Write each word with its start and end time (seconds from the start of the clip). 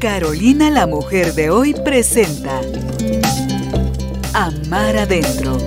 Carolina 0.00 0.70
la 0.70 0.86
mujer 0.86 1.34
de 1.34 1.50
hoy 1.50 1.74
presenta 1.74 2.60
Amar 4.32 4.96
adentro. 4.96 5.58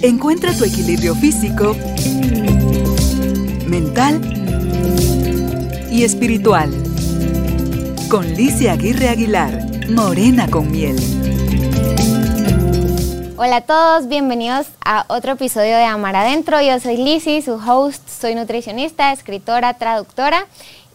Encuentra 0.00 0.56
tu 0.56 0.64
equilibrio 0.64 1.14
físico, 1.14 1.76
mental 3.66 4.22
y 5.90 6.04
espiritual. 6.04 6.70
Con 8.08 8.26
Licia 8.32 8.72
Aguirre 8.72 9.10
Aguilar, 9.10 9.90
Morena 9.90 10.48
con 10.48 10.70
miel. 10.70 10.96
Hola 13.36 13.56
a 13.56 13.60
todos, 13.62 14.08
bienvenidos 14.08 14.68
a 14.82 15.04
otro 15.08 15.32
episodio 15.32 15.76
de 15.76 15.84
Amar 15.84 16.16
Adentro. 16.16 16.62
Yo 16.62 16.80
soy 16.80 16.96
Lizzy, 16.96 17.42
su 17.42 17.54
host, 17.54 18.08
soy 18.08 18.34
nutricionista, 18.34 19.12
escritora, 19.12 19.74
traductora 19.74 20.46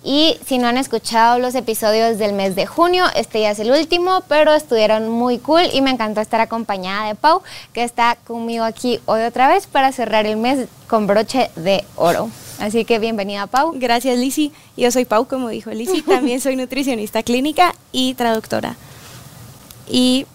y 0.04 0.38
si 0.46 0.58
no 0.58 0.68
han 0.68 0.78
escuchado 0.78 1.40
los 1.40 1.56
episodios 1.56 2.18
del 2.18 2.34
mes 2.34 2.56
de 2.56 2.66
junio, 2.66 3.06
este 3.16 3.42
ya 3.42 3.52
es 3.52 3.60
el 3.60 3.72
último, 3.72 4.24
pero 4.28 4.54
estuvieron 4.54 5.10
muy 5.10 5.40
cool 5.40 5.64
y 5.74 5.82
me 5.82 5.92
encantó 5.92 6.22
estar 6.22 6.40
acompañada 6.40 7.08
de 7.08 7.16
Pau, 7.16 7.42
que 7.74 7.84
está 7.84 8.18
conmigo 8.26 8.64
aquí 8.64 9.00
hoy 9.06 9.22
otra 9.22 9.48
vez 9.48 9.68
para 9.68 9.92
cerrar 9.92 10.26
el 10.26 10.38
mes 10.38 10.68
con 10.88 11.08
broche 11.08 11.50
de 11.56 11.84
oro. 11.96 12.30
Así 12.60 12.86
que 12.86 13.00
bienvenida, 13.00 13.48
Pau. 13.48 13.74
Gracias, 13.76 14.18
Lizzy. 14.18 14.52
Yo 14.76 14.92
soy 14.92 15.06
Pau, 15.06 15.28
como 15.28 15.50
dijo 15.50 15.72
Lizzy. 15.72 16.02
También 16.08 16.42
soy 16.42 16.56
nutricionista 16.56 17.22
clínica 17.22 17.74
y 17.92 18.14
traductora. 18.16 18.76
Y 19.90 20.26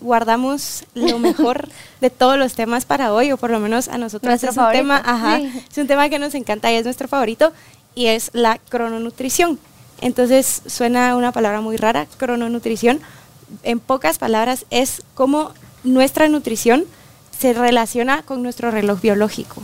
guardamos 0.00 0.84
lo 0.94 1.18
mejor 1.20 1.68
de 2.00 2.10
todos 2.10 2.38
los 2.38 2.54
temas 2.54 2.84
para 2.84 3.12
hoy, 3.12 3.32
o 3.32 3.36
por 3.36 3.50
lo 3.50 3.60
menos 3.60 3.88
a 3.88 3.98
nosotros 3.98 4.42
es 4.42 4.56
un 4.56 4.70
tema, 4.72 5.02
ajá, 5.04 5.38
es 5.38 5.78
un 5.78 5.86
tema 5.86 6.08
que 6.08 6.18
nos 6.18 6.34
encanta 6.34 6.70
y 6.70 6.76
es 6.76 6.84
nuestro 6.84 7.08
favorito 7.08 7.52
y 7.94 8.06
es 8.06 8.30
la 8.32 8.58
crononutrición. 8.68 9.58
Entonces 10.00 10.62
suena 10.66 11.16
una 11.16 11.32
palabra 11.32 11.60
muy 11.60 11.76
rara, 11.76 12.06
crononutrición. 12.16 13.00
En 13.62 13.80
pocas 13.80 14.18
palabras 14.18 14.66
es 14.70 15.02
cómo 15.14 15.52
nuestra 15.84 16.28
nutrición 16.28 16.84
se 17.38 17.52
relaciona 17.52 18.22
con 18.22 18.42
nuestro 18.42 18.70
reloj 18.70 19.00
biológico. 19.00 19.62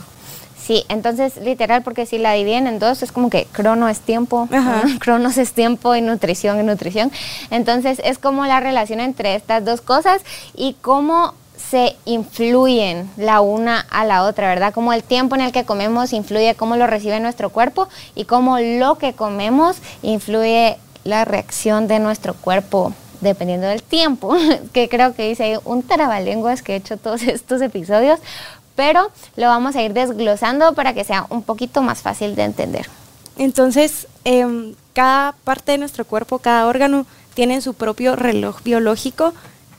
Sí, 0.61 0.85
entonces 0.89 1.37
literal, 1.37 1.81
porque 1.81 2.05
si 2.05 2.17
la 2.19 2.33
dividen 2.33 2.67
en 2.67 2.77
dos, 2.77 3.01
es 3.01 3.11
como 3.11 3.29
que 3.29 3.45
crono 3.51 3.89
es 3.89 3.99
tiempo, 3.99 4.47
cronos 4.99 5.37
es 5.37 5.53
tiempo 5.53 5.95
y 5.95 6.01
nutrición 6.01 6.59
es 6.59 6.65
nutrición. 6.65 7.11
Entonces 7.49 7.99
es 8.03 8.19
como 8.19 8.45
la 8.45 8.59
relación 8.59 8.99
entre 8.99 9.35
estas 9.35 9.65
dos 9.65 9.81
cosas 9.81 10.21
y 10.55 10.75
cómo 10.81 11.33
se 11.71 11.95
influyen 12.03 13.09
la 13.15 13.39
una 13.39 13.79
a 13.89 14.03
la 14.03 14.23
otra, 14.23 14.49
¿verdad? 14.49 14.73
Como 14.73 14.91
el 14.91 15.03
tiempo 15.03 15.35
en 15.35 15.41
el 15.41 15.53
que 15.53 15.63
comemos 15.63 16.11
influye 16.11 16.53
cómo 16.55 16.75
lo 16.75 16.85
recibe 16.85 17.17
nuestro 17.21 17.49
cuerpo 17.49 17.87
y 18.13 18.25
cómo 18.25 18.59
lo 18.59 18.97
que 18.97 19.13
comemos 19.13 19.77
influye 20.01 20.77
la 21.05 21.23
reacción 21.23 21.87
de 21.87 21.99
nuestro 21.99 22.33
cuerpo 22.33 22.93
dependiendo 23.21 23.67
del 23.67 23.83
tiempo, 23.83 24.35
que 24.73 24.89
creo 24.89 25.15
que 25.15 25.29
dice 25.29 25.59
un 25.63 25.81
tarabalenguas 25.81 26.61
que 26.61 26.73
he 26.73 26.75
hecho 26.75 26.97
todos 26.97 27.21
estos 27.23 27.61
episodios, 27.61 28.19
pero 28.75 29.09
lo 29.37 29.47
vamos 29.47 29.77
a 29.77 29.81
ir 29.81 29.93
desglosando 29.93 30.73
para 30.73 30.93
que 30.93 31.05
sea 31.05 31.25
un 31.29 31.41
poquito 31.41 31.81
más 31.81 32.01
fácil 32.01 32.35
de 32.35 32.43
entender. 32.43 32.89
Entonces, 33.37 34.07
em, 34.25 34.75
cada 34.91 35.35
parte 35.45 35.71
de 35.71 35.77
nuestro 35.77 36.03
cuerpo, 36.03 36.39
cada 36.39 36.67
órgano 36.67 37.05
tiene 37.33 37.61
su 37.61 37.75
propio 37.75 38.17
reloj 38.17 38.61
biológico 38.61 39.33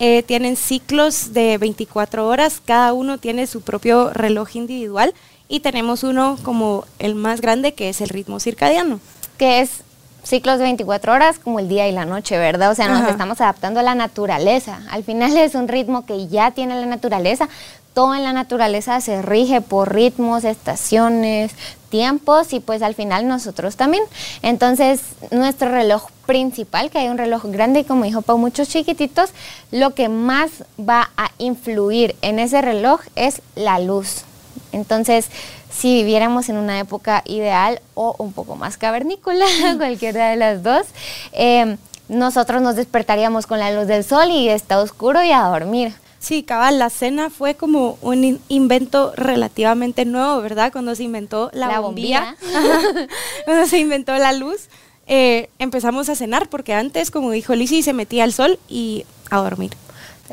eh, 0.05 0.25
tienen 0.25 0.57
ciclos 0.57 1.33
de 1.33 1.59
24 1.59 2.27
horas, 2.27 2.61
cada 2.65 2.93
uno 2.93 3.19
tiene 3.19 3.47
su 3.47 3.61
propio 3.61 4.11
reloj 4.13 4.57
individual 4.57 5.15
y 5.47 5.61
tenemos 5.61 6.03
uno 6.03 6.39
como 6.43 6.85
el 6.99 7.15
más 7.15 7.41
grande 7.41 7.75
que 7.75 7.89
es 7.89 8.01
el 8.01 8.09
ritmo 8.09 8.41
circadiano. 8.41 8.99
Que 9.39 9.61
es 9.61 9.85
ciclos 10.25 10.59
de 10.59 10.65
24 10.65 11.13
horas 11.13 11.39
como 11.39 11.61
el 11.61 11.69
día 11.69 11.87
y 11.87 11.93
la 11.93 12.05
noche, 12.05 12.37
¿verdad? 12.37 12.73
O 12.73 12.75
sea, 12.75 12.89
nos 12.89 13.09
estamos 13.09 13.41
adaptando 13.41 13.79
a 13.79 13.85
la 13.85 13.95
naturaleza. 13.95 14.81
Al 14.91 15.05
final 15.05 15.37
es 15.37 15.55
un 15.55 15.69
ritmo 15.69 16.05
que 16.05 16.27
ya 16.27 16.51
tiene 16.51 16.81
la 16.81 16.87
naturaleza. 16.87 17.49
Todo 17.95 18.15
en 18.15 18.23
la 18.23 18.33
naturaleza 18.33 19.01
se 19.01 19.21
rige 19.23 19.61
por 19.61 19.93
ritmos, 19.93 20.45
estaciones, 20.45 21.53
tiempos 21.91 22.55
y 22.55 22.61
pues 22.61 22.81
al 22.81 22.95
final 22.95 23.29
nosotros 23.29 23.77
también. 23.77 24.03
Entonces, 24.41 25.03
nuestro 25.31 25.71
reloj 25.71 26.11
principal, 26.25 26.91
que 26.91 26.99
hay 26.99 27.09
un 27.09 27.19
reloj 27.19 27.45
grande 27.45 27.81
y 27.81 27.85
como 27.85 28.05
dijo 28.05 28.23
Pau, 28.23 28.39
muchos 28.39 28.69
chiquititos, 28.69 29.31
lo 29.71 29.95
que 29.95 30.09
más 30.09 30.65
va 30.81 31.11
a 31.17 31.31
influir 31.37 32.17
en 32.23 32.39
ese 32.39 32.63
reloj 32.63 33.01
es 33.15 33.43
la 33.57 33.79
luz. 33.79 34.25
Entonces, 34.73 35.29
si 35.71 35.97
viviéramos 35.97 36.49
en 36.49 36.57
una 36.57 36.79
época 36.79 37.23
ideal 37.27 37.81
o 37.95 38.15
un 38.19 38.33
poco 38.33 38.57
más 38.57 38.79
cavernícola, 38.79 39.45
cualquiera 39.77 40.31
de 40.31 40.37
las 40.37 40.63
dos, 40.63 40.87
eh, 41.33 41.77
nosotros 42.09 42.63
nos 42.63 42.77
despertaríamos 42.77 43.47
con 43.47 43.59
la 43.59 43.71
luz 43.73 43.87
del 43.87 44.05
sol 44.05 44.31
y 44.31 44.49
está 44.49 44.81
oscuro 44.81 45.23
y 45.23 45.33
a 45.33 45.43
dormir. 45.43 45.93
Sí, 46.23 46.45
cabal, 46.45 46.79
la 46.79 46.89
cena 46.89 47.31
fue 47.31 47.57
como 47.57 47.99
un 48.01 48.41
invento 48.49 49.13
relativamente 49.17 50.05
nuevo, 50.05 50.41
¿verdad? 50.41 50.71
Cuando 50.71 50.95
se 50.95 51.03
inventó 51.03 51.51
la, 51.53 51.81
bombilla, 51.81 52.37
cuando 53.45 53.67
se 53.67 53.81
inventó 53.81 54.17
la 54.17 54.33
luz, 54.33 54.69
eh, 55.09 55.51
empezamos 55.59 56.09
a 56.09 56.15
cenar 56.15 56.49
porque 56.49 56.75
antes, 56.75 57.11
como 57.11 57.33
dijo 57.33 57.57
Lizzie, 57.57 57.83
se 57.83 57.93
metía 57.93 58.23
al 58.23 58.33
sol 58.33 58.61
y 58.69 59.05
a 59.31 59.39
dormir. 59.39 59.73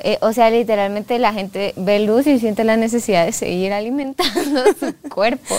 Eh, 0.04 0.20
o 0.22 0.32
sea, 0.32 0.52
literalmente 0.52 1.18
la 1.18 1.34
gente 1.34 1.74
ve 1.76 2.00
luz 2.02 2.28
y 2.28 2.38
siente 2.38 2.64
la 2.64 2.78
necesidad 2.78 3.26
de 3.26 3.32
seguir 3.32 3.74
alimentando 3.74 4.66
su 4.80 4.94
cuerpo. 5.10 5.58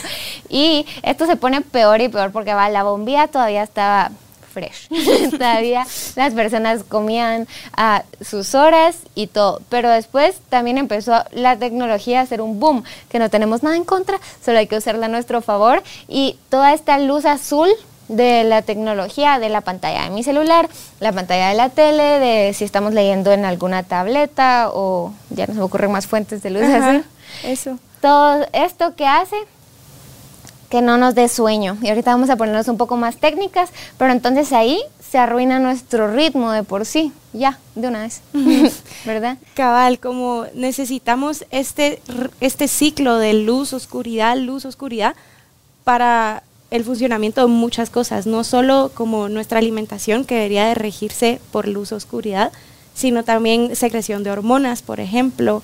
Y 0.48 0.86
esto 1.02 1.26
se 1.26 1.34
pone 1.34 1.60
peor 1.60 2.00
y 2.02 2.08
peor 2.08 2.30
porque 2.30 2.54
va, 2.54 2.68
la 2.68 2.84
bombilla 2.84 3.26
todavía 3.26 3.64
estaba 3.64 4.12
fresh. 4.50 4.88
Todavía 5.30 5.86
las 6.16 6.34
personas 6.34 6.82
comían 6.84 7.46
a 7.76 8.04
sus 8.20 8.54
horas 8.54 8.98
y 9.14 9.26
todo. 9.26 9.62
Pero 9.68 9.90
después 9.90 10.36
también 10.48 10.78
empezó 10.78 11.24
la 11.32 11.56
tecnología 11.56 12.20
a 12.20 12.22
hacer 12.22 12.40
un 12.40 12.60
boom, 12.60 12.84
que 13.08 13.18
no 13.18 13.30
tenemos 13.30 13.62
nada 13.62 13.76
en 13.76 13.84
contra, 13.84 14.20
solo 14.44 14.58
hay 14.58 14.66
que 14.66 14.76
usarla 14.76 15.06
a 15.06 15.08
nuestro 15.08 15.40
favor. 15.40 15.82
Y 16.08 16.36
toda 16.48 16.72
esta 16.72 16.98
luz 16.98 17.24
azul 17.24 17.68
de 18.08 18.42
la 18.42 18.62
tecnología, 18.62 19.38
de 19.38 19.48
la 19.48 19.60
pantalla 19.60 20.02
de 20.02 20.10
mi 20.10 20.24
celular, 20.24 20.68
la 20.98 21.12
pantalla 21.12 21.48
de 21.48 21.54
la 21.54 21.68
tele, 21.68 22.18
de 22.18 22.52
si 22.54 22.64
estamos 22.64 22.92
leyendo 22.92 23.32
en 23.32 23.44
alguna 23.44 23.84
tableta 23.84 24.70
o 24.72 25.14
ya 25.30 25.46
nos 25.46 25.58
ocurren 25.58 25.92
más 25.92 26.06
fuentes 26.08 26.42
de 26.42 26.50
luz 26.50 26.64
azul. 26.64 27.04
Eso. 27.44 27.78
Todo 28.00 28.46
esto 28.52 28.96
que 28.96 29.06
hace 29.06 29.36
que 30.70 30.80
no 30.80 30.96
nos 30.96 31.14
dé 31.14 31.28
sueño. 31.28 31.76
Y 31.82 31.88
ahorita 31.88 32.12
vamos 32.12 32.30
a 32.30 32.36
ponernos 32.36 32.68
un 32.68 32.78
poco 32.78 32.96
más 32.96 33.16
técnicas, 33.16 33.70
pero 33.98 34.12
entonces 34.12 34.52
ahí 34.52 34.80
se 35.10 35.18
arruina 35.18 35.58
nuestro 35.58 36.12
ritmo 36.12 36.52
de 36.52 36.62
por 36.62 36.86
sí, 36.86 37.12
ya, 37.32 37.58
de 37.74 37.88
una 37.88 38.02
vez, 38.02 38.22
¿verdad? 39.04 39.36
Cabal, 39.54 39.98
como 39.98 40.46
necesitamos 40.54 41.44
este, 41.50 42.00
este 42.40 42.68
ciclo 42.68 43.16
de 43.18 43.34
luz, 43.34 43.72
oscuridad, 43.72 44.36
luz, 44.36 44.64
oscuridad, 44.64 45.16
para 45.82 46.44
el 46.70 46.84
funcionamiento 46.84 47.40
de 47.40 47.48
muchas 47.48 47.90
cosas, 47.90 48.26
no 48.26 48.44
solo 48.44 48.92
como 48.94 49.28
nuestra 49.28 49.58
alimentación 49.58 50.24
que 50.24 50.36
debería 50.36 50.66
de 50.66 50.74
regirse 50.74 51.40
por 51.50 51.66
luz, 51.66 51.90
oscuridad, 51.90 52.52
sino 52.94 53.24
también 53.24 53.74
secreción 53.74 54.22
de 54.22 54.30
hormonas, 54.30 54.82
por 54.82 55.00
ejemplo, 55.00 55.62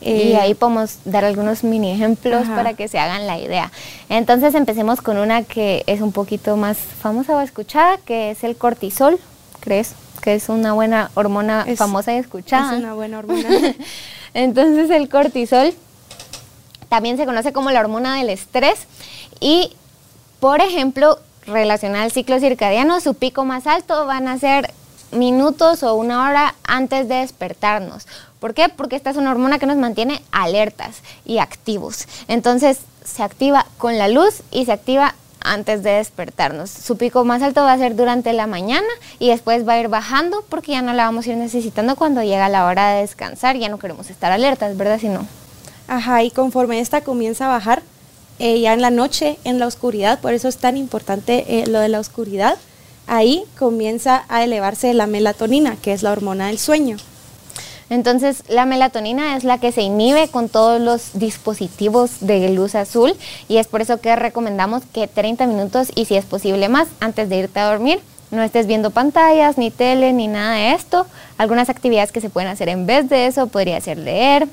y 0.00 0.34
ahí 0.34 0.54
podemos 0.54 0.98
dar 1.04 1.24
algunos 1.24 1.64
mini 1.64 1.90
ejemplos 1.90 2.46
para 2.48 2.74
que 2.74 2.88
se 2.88 2.98
hagan 2.98 3.26
la 3.26 3.38
idea. 3.38 3.72
Entonces 4.08 4.54
empecemos 4.54 5.00
con 5.00 5.18
una 5.18 5.42
que 5.42 5.82
es 5.86 6.00
un 6.00 6.12
poquito 6.12 6.56
más 6.56 6.76
famosa 6.76 7.36
o 7.36 7.40
escuchada, 7.40 7.98
que 7.98 8.30
es 8.30 8.44
el 8.44 8.56
cortisol, 8.56 9.18
¿crees? 9.60 9.94
Que 10.22 10.34
es 10.34 10.48
una 10.48 10.72
buena 10.72 11.10
hormona 11.14 11.66
famosa 11.76 12.14
y 12.14 12.18
escuchada. 12.18 12.74
Es 12.74 12.78
una 12.78 12.94
buena 12.94 13.18
hormona. 13.20 13.48
Entonces 14.34 14.90
el 14.90 15.08
cortisol 15.08 15.74
también 16.88 17.16
se 17.16 17.26
conoce 17.26 17.52
como 17.52 17.70
la 17.70 17.80
hormona 17.80 18.16
del 18.16 18.30
estrés 18.30 18.86
y, 19.40 19.72
por 20.40 20.60
ejemplo, 20.60 21.18
relacionada 21.46 22.04
al 22.04 22.12
ciclo 22.12 22.38
circadiano, 22.38 23.00
su 23.00 23.14
pico 23.14 23.44
más 23.44 23.66
alto 23.66 24.06
van 24.06 24.28
a 24.28 24.38
ser 24.38 24.72
minutos 25.10 25.82
o 25.82 25.94
una 25.94 26.28
hora 26.28 26.54
antes 26.64 27.08
de 27.08 27.16
despertarnos. 27.16 28.06
¿Por 28.40 28.54
qué? 28.54 28.68
Porque 28.68 28.96
esta 28.96 29.10
es 29.10 29.16
una 29.16 29.30
hormona 29.30 29.58
que 29.58 29.66
nos 29.66 29.76
mantiene 29.76 30.22
alertas 30.30 31.02
y 31.24 31.38
activos. 31.38 32.06
Entonces 32.28 32.78
se 33.04 33.22
activa 33.22 33.66
con 33.78 33.98
la 33.98 34.08
luz 34.08 34.42
y 34.50 34.64
se 34.64 34.72
activa 34.72 35.14
antes 35.40 35.82
de 35.82 35.90
despertarnos. 35.90 36.70
Su 36.70 36.96
pico 36.96 37.24
más 37.24 37.42
alto 37.42 37.62
va 37.62 37.72
a 37.72 37.78
ser 37.78 37.96
durante 37.96 38.32
la 38.32 38.46
mañana 38.46 38.86
y 39.18 39.28
después 39.28 39.66
va 39.66 39.74
a 39.74 39.80
ir 39.80 39.88
bajando 39.88 40.44
porque 40.48 40.72
ya 40.72 40.82
no 40.82 40.92
la 40.92 41.04
vamos 41.04 41.26
a 41.26 41.30
ir 41.30 41.36
necesitando 41.36 41.96
cuando 41.96 42.22
llega 42.22 42.48
la 42.48 42.66
hora 42.66 42.92
de 42.92 43.00
descansar. 43.00 43.56
Ya 43.56 43.68
no 43.68 43.78
queremos 43.78 44.10
estar 44.10 44.30
alertas, 44.30 44.76
¿verdad? 44.76 45.00
Si 45.00 45.08
no. 45.08 45.26
Ajá, 45.88 46.22
y 46.22 46.30
conforme 46.30 46.80
esta 46.80 47.00
comienza 47.00 47.46
a 47.46 47.48
bajar, 47.48 47.82
eh, 48.38 48.60
ya 48.60 48.72
en 48.72 48.82
la 48.82 48.90
noche, 48.90 49.38
en 49.44 49.58
la 49.58 49.66
oscuridad, 49.66 50.20
por 50.20 50.32
eso 50.34 50.48
es 50.48 50.58
tan 50.58 50.76
importante 50.76 51.44
eh, 51.48 51.66
lo 51.66 51.80
de 51.80 51.88
la 51.88 51.98
oscuridad, 51.98 52.56
ahí 53.06 53.42
comienza 53.58 54.24
a 54.28 54.44
elevarse 54.44 54.92
la 54.94 55.06
melatonina, 55.06 55.76
que 55.76 55.92
es 55.92 56.02
la 56.02 56.12
hormona 56.12 56.48
del 56.48 56.58
sueño. 56.58 56.98
Entonces, 57.90 58.44
la 58.48 58.66
melatonina 58.66 59.36
es 59.36 59.44
la 59.44 59.58
que 59.58 59.72
se 59.72 59.82
inhibe 59.82 60.28
con 60.28 60.48
todos 60.48 60.80
los 60.80 61.18
dispositivos 61.18 62.20
de 62.20 62.50
luz 62.50 62.74
azul 62.74 63.14
y 63.48 63.56
es 63.56 63.66
por 63.66 63.80
eso 63.80 64.00
que 64.00 64.14
recomendamos 64.14 64.82
que 64.92 65.08
30 65.08 65.46
minutos 65.46 65.90
y 65.94 66.04
si 66.04 66.16
es 66.16 66.26
posible 66.26 66.68
más 66.68 66.88
antes 67.00 67.28
de 67.28 67.38
irte 67.38 67.60
a 67.60 67.70
dormir 67.70 68.00
no 68.30 68.42
estés 68.42 68.66
viendo 68.66 68.90
pantallas, 68.90 69.56
ni 69.56 69.70
tele, 69.70 70.12
ni 70.12 70.28
nada 70.28 70.54
de 70.54 70.72
esto. 70.72 71.06
Algunas 71.38 71.70
actividades 71.70 72.12
que 72.12 72.20
se 72.20 72.28
pueden 72.28 72.50
hacer 72.50 72.68
en 72.68 72.86
vez 72.86 73.08
de 73.08 73.26
eso 73.26 73.46
podría 73.46 73.80
ser 73.80 73.96
leer, 73.96 74.48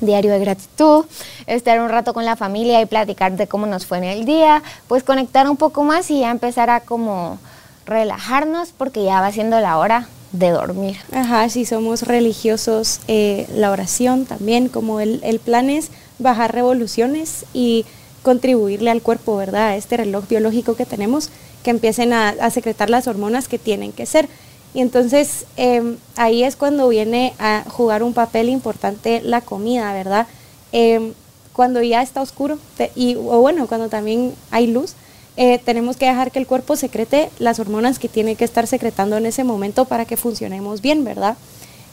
diario 0.00 0.32
de 0.32 0.40
gratitud, 0.40 1.04
estar 1.46 1.80
un 1.80 1.88
rato 1.88 2.14
con 2.14 2.24
la 2.24 2.36
familia 2.36 2.80
y 2.80 2.86
platicar 2.86 3.32
de 3.32 3.46
cómo 3.46 3.66
nos 3.66 3.86
fue 3.86 3.98
en 3.98 4.04
el 4.04 4.24
día, 4.24 4.62
pues 4.88 5.04
conectar 5.04 5.48
un 5.48 5.56
poco 5.56 5.84
más 5.84 6.10
y 6.10 6.20
ya 6.20 6.30
empezar 6.30 6.68
a 6.68 6.80
como 6.80 7.38
relajarnos 7.86 8.72
porque 8.76 9.04
ya 9.04 9.20
va 9.20 9.30
siendo 9.30 9.60
la 9.60 9.78
hora 9.78 10.08
de 10.34 10.50
dormir. 10.50 10.96
Ajá, 11.12 11.48
si 11.48 11.64
somos 11.64 12.02
religiosos, 12.02 13.00
eh, 13.06 13.46
la 13.54 13.70
oración 13.70 14.26
también, 14.26 14.68
como 14.68 14.98
el, 14.98 15.20
el, 15.22 15.38
plan 15.38 15.70
es 15.70 15.90
bajar 16.18 16.52
revoluciones 16.52 17.46
y 17.54 17.86
contribuirle 18.22 18.90
al 18.90 19.00
cuerpo, 19.00 19.36
¿verdad? 19.36 19.68
A 19.68 19.76
este 19.76 19.96
reloj 19.96 20.26
biológico 20.28 20.74
que 20.74 20.86
tenemos, 20.86 21.30
que 21.62 21.70
empiecen 21.70 22.12
a, 22.12 22.30
a 22.30 22.50
secretar 22.50 22.90
las 22.90 23.06
hormonas 23.06 23.46
que 23.46 23.58
tienen 23.58 23.92
que 23.92 24.06
ser. 24.06 24.28
Y 24.74 24.80
entonces 24.80 25.46
em, 25.56 25.98
ahí 26.16 26.42
es 26.42 26.56
cuando 26.56 26.88
viene 26.88 27.32
a 27.38 27.62
jugar 27.68 28.02
un 28.02 28.12
papel 28.12 28.48
importante 28.48 29.20
la 29.22 29.40
comida, 29.40 29.92
¿verdad? 29.92 30.26
Em, 30.72 31.12
cuando 31.52 31.80
ya 31.80 32.02
está 32.02 32.20
oscuro, 32.20 32.58
y, 32.96 33.14
o 33.14 33.40
bueno, 33.40 33.68
cuando 33.68 33.88
también 33.88 34.34
hay 34.50 34.66
luz, 34.66 34.94
eh, 35.36 35.58
tenemos 35.58 35.96
que 35.96 36.06
dejar 36.06 36.30
que 36.30 36.38
el 36.38 36.46
cuerpo 36.46 36.76
secrete 36.76 37.30
las 37.38 37.58
hormonas 37.58 37.98
que 37.98 38.08
tiene 38.08 38.36
que 38.36 38.44
estar 38.44 38.66
secretando 38.66 39.16
en 39.16 39.26
ese 39.26 39.42
momento 39.42 39.84
para 39.84 40.04
que 40.04 40.16
funcionemos 40.16 40.80
bien, 40.80 41.04
¿verdad? 41.04 41.36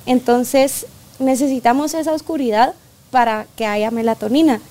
Entonces 0.05 0.85
necesitamos 1.19 1.93
esa 1.93 2.13
oscuridad 2.13 2.75
para 3.09 3.47
que 3.55 3.65
haya 3.65 3.91
melatonina. 3.91 4.61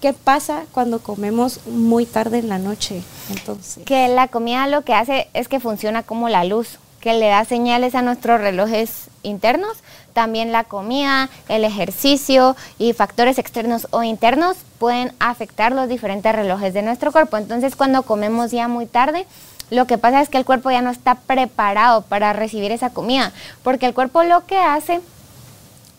¿Qué 0.00 0.12
pasa 0.12 0.64
cuando 0.72 1.00
comemos 1.00 1.66
muy 1.66 2.06
tarde 2.06 2.38
en 2.38 2.48
la 2.48 2.58
noche? 2.58 3.02
Entonces, 3.30 3.84
que 3.84 4.06
la 4.08 4.28
comida 4.28 4.66
lo 4.68 4.82
que 4.82 4.94
hace 4.94 5.28
es 5.34 5.48
que 5.48 5.58
funciona 5.58 6.04
como 6.04 6.28
la 6.28 6.44
luz 6.44 6.78
que 7.00 7.14
le 7.14 7.28
da 7.28 7.44
señales 7.44 7.94
a 7.94 8.02
nuestros 8.02 8.40
relojes 8.40 9.08
internos. 9.22 9.78
También 10.12 10.52
la 10.52 10.64
comida, 10.64 11.28
el 11.48 11.64
ejercicio 11.64 12.56
y 12.78 12.92
factores 12.92 13.38
externos 13.38 13.86
o 13.90 14.02
internos 14.02 14.56
pueden 14.78 15.12
afectar 15.20 15.72
los 15.72 15.88
diferentes 15.88 16.34
relojes 16.34 16.74
de 16.74 16.82
nuestro 16.82 17.12
cuerpo. 17.12 17.36
Entonces 17.36 17.76
cuando 17.76 18.02
comemos 18.02 18.50
ya 18.50 18.68
muy 18.68 18.86
tarde, 18.86 19.26
lo 19.70 19.86
que 19.86 19.98
pasa 19.98 20.20
es 20.20 20.28
que 20.28 20.38
el 20.38 20.44
cuerpo 20.44 20.70
ya 20.70 20.82
no 20.82 20.90
está 20.90 21.16
preparado 21.16 22.02
para 22.02 22.32
recibir 22.32 22.72
esa 22.72 22.90
comida, 22.90 23.32
porque 23.62 23.86
el 23.86 23.94
cuerpo 23.94 24.22
lo 24.22 24.46
que 24.46 24.56
hace 24.56 25.00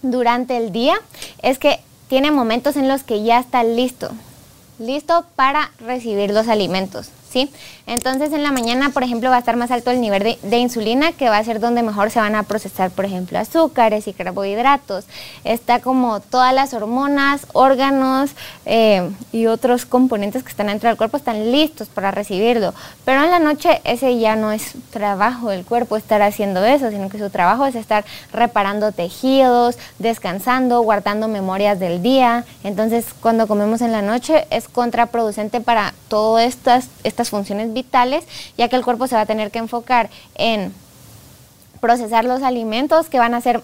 durante 0.01 0.57
el 0.57 0.71
día 0.71 0.95
es 1.41 1.59
que 1.59 1.79
tiene 2.07 2.31
momentos 2.31 2.75
en 2.75 2.87
los 2.87 3.03
que 3.03 3.23
ya 3.23 3.39
está 3.39 3.63
listo, 3.63 4.09
listo 4.79 5.25
para 5.35 5.71
recibir 5.79 6.31
los 6.31 6.47
alimentos. 6.47 7.11
¿Sí? 7.31 7.51
Entonces 7.87 8.33
en 8.33 8.43
la 8.43 8.51
mañana, 8.51 8.89
por 8.89 9.03
ejemplo, 9.03 9.29
va 9.29 9.37
a 9.37 9.39
estar 9.39 9.55
más 9.55 9.71
alto 9.71 9.91
el 9.91 10.01
nivel 10.01 10.37
de, 10.41 10.57
insulina, 10.57 11.11
que 11.11 11.29
va 11.29 11.37
a 11.37 11.43
ser 11.43 11.59
donde 11.59 11.81
mejor 11.81 12.11
se 12.11 12.19
van 12.19 12.35
a 12.35 12.43
procesar, 12.43 12.91
por 12.91 13.05
ejemplo, 13.05 13.39
azúcares 13.39 14.07
y 14.07 14.13
carbohidratos. 14.13 15.05
Está 15.43 15.79
como 15.79 16.19
todas 16.19 16.53
las 16.53 16.73
hormonas, 16.73 17.47
órganos 17.53 18.31
eh, 18.65 19.09
y 19.31 19.47
otros 19.47 19.85
componentes 19.85 20.43
que 20.43 20.49
están 20.49 20.67
dentro 20.67 20.89
del 20.89 20.97
cuerpo 20.97 21.17
están 21.17 21.51
listos 21.51 21.87
para 21.87 22.11
recibirlo. 22.11 22.73
Pero 23.05 23.23
en 23.23 23.31
la 23.31 23.39
noche 23.39 23.81
ese 23.83 24.17
ya 24.19 24.35
no 24.35 24.51
es 24.51 24.73
trabajo 24.91 25.49
del 25.49 25.65
cuerpo 25.65 25.97
estar 25.97 26.21
haciendo 26.21 26.63
eso, 26.65 26.89
sino 26.91 27.09
que 27.09 27.17
su 27.17 27.29
trabajo 27.29 27.65
es 27.65 27.75
estar 27.75 28.05
reparando 28.31 28.91
tejidos, 28.91 29.77
descansando, 29.97 30.81
guardando 30.81 31.27
memorias 31.27 31.79
del 31.79 32.01
día. 32.01 32.45
Entonces 32.63 33.05
cuando 33.19 33.47
comemos 33.47 33.81
en 33.81 33.91
la 33.91 34.01
noche 34.01 34.45
es 34.49 34.67
contraproducente 34.67 35.61
para 35.61 35.93
todas 36.07 36.57
estas 37.03 37.18
funciones 37.27 37.73
vitales, 37.73 38.23
ya 38.57 38.69
que 38.69 38.77
el 38.77 38.85
cuerpo 38.85 39.07
se 39.07 39.15
va 39.15 39.21
a 39.21 39.25
tener 39.25 39.51
que 39.51 39.59
enfocar 39.59 40.09
en 40.35 40.73
procesar 41.81 42.23
los 42.23 42.41
alimentos 42.41 43.09
que 43.09 43.19
van 43.19 43.33
a 43.33 43.41
ser 43.41 43.61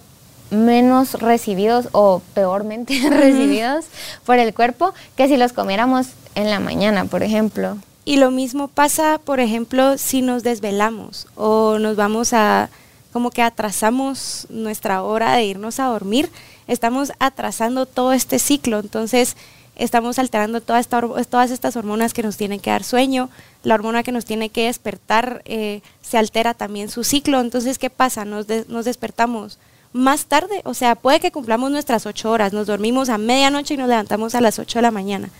menos 0.50 1.14
recibidos 1.14 1.88
o 1.92 2.20
peormente 2.34 3.00
recibidos 3.10 3.86
por 4.26 4.38
el 4.38 4.52
cuerpo 4.52 4.92
que 5.16 5.28
si 5.28 5.38
los 5.38 5.54
comiéramos 5.54 6.08
en 6.34 6.50
la 6.50 6.60
mañana, 6.60 7.06
por 7.06 7.22
ejemplo. 7.22 7.78
Y 8.04 8.18
lo 8.18 8.30
mismo 8.30 8.68
pasa, 8.68 9.18
por 9.24 9.40
ejemplo, 9.40 9.98
si 9.98 10.22
nos 10.22 10.44
desvelamos 10.44 11.26
o 11.34 11.78
nos 11.80 11.96
vamos 11.96 12.32
a, 12.32 12.68
como 13.12 13.30
que 13.30 13.42
atrasamos 13.42 14.46
nuestra 14.48 15.02
hora 15.02 15.32
de 15.32 15.44
irnos 15.44 15.80
a 15.80 15.86
dormir, 15.86 16.30
estamos 16.68 17.12
atrasando 17.18 17.84
todo 17.84 18.12
este 18.12 18.38
ciclo. 18.38 18.78
Entonces, 18.78 19.36
estamos 19.76 20.18
alterando 20.18 20.60
todas 20.60 21.50
estas 21.50 21.76
hormonas 21.76 22.14
que 22.14 22.22
nos 22.22 22.36
tienen 22.36 22.60
que 22.60 22.70
dar 22.70 22.82
sueño, 22.82 23.28
la 23.62 23.74
hormona 23.74 24.02
que 24.02 24.12
nos 24.12 24.24
tiene 24.24 24.48
que 24.48 24.66
despertar, 24.66 25.42
eh, 25.44 25.82
se 26.02 26.18
altera 26.18 26.54
también 26.54 26.88
su 26.88 27.04
ciclo. 27.04 27.40
Entonces, 27.40 27.78
¿qué 27.78 27.90
pasa? 27.90 28.24
Nos, 28.24 28.46
despertamos 28.46 29.58
más 29.92 30.26
tarde, 30.26 30.60
o 30.64 30.74
sea, 30.74 30.94
puede 30.94 31.20
que 31.20 31.32
cumplamos 31.32 31.70
nuestras 31.70 32.06
ocho 32.06 32.30
horas, 32.30 32.52
nos 32.52 32.66
dormimos 32.66 33.08
a 33.08 33.18
medianoche 33.18 33.74
y 33.74 33.76
nos 33.76 33.88
levantamos 33.88 34.34
a 34.34 34.40
las 34.40 34.58
ocho 34.58 34.78
de 34.78 34.82
la 34.82 34.90
mañana. 34.90 35.30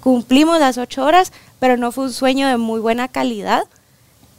Cumplimos 0.00 0.60
las 0.60 0.78
ocho 0.78 1.04
horas, 1.04 1.32
pero 1.58 1.76
no 1.76 1.92
fue 1.92 2.04
un 2.04 2.12
sueño 2.12 2.48
de 2.48 2.56
muy 2.56 2.80
buena 2.80 3.08
calidad. 3.08 3.64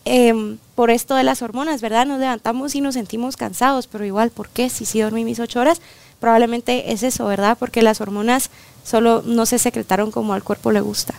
Em, 0.05 0.57
por 0.73 0.89
esto 0.89 1.15
de 1.15 1.23
las 1.23 1.41
hormonas, 1.41 1.81
¿verdad? 1.81 2.05
Nos 2.05 2.19
levantamos 2.19 2.75
y 2.75 2.81
nos 2.81 2.93
sentimos 2.93 3.35
cansados, 3.35 3.87
pero 3.87 4.05
igual, 4.05 4.29
¿por 4.29 4.47
qué? 4.47 4.69
Si 4.69 4.85
sí 4.85 5.01
dormí 5.01 5.25
mis 5.25 5.39
ocho 5.39 5.59
horas, 5.59 5.81
probablemente 6.19 6.91
es 6.91 7.03
eso, 7.03 7.25
¿verdad? 7.25 7.57
Porque 7.59 7.81
las 7.81 8.01
hormonas 8.01 8.49
solo 8.83 9.21
no 9.25 9.45
se 9.45 9.59
secretaron 9.59 10.11
como 10.11 10.33
al 10.33 10.43
cuerpo 10.43 10.71
le 10.71 10.81
gusta. 10.81 11.15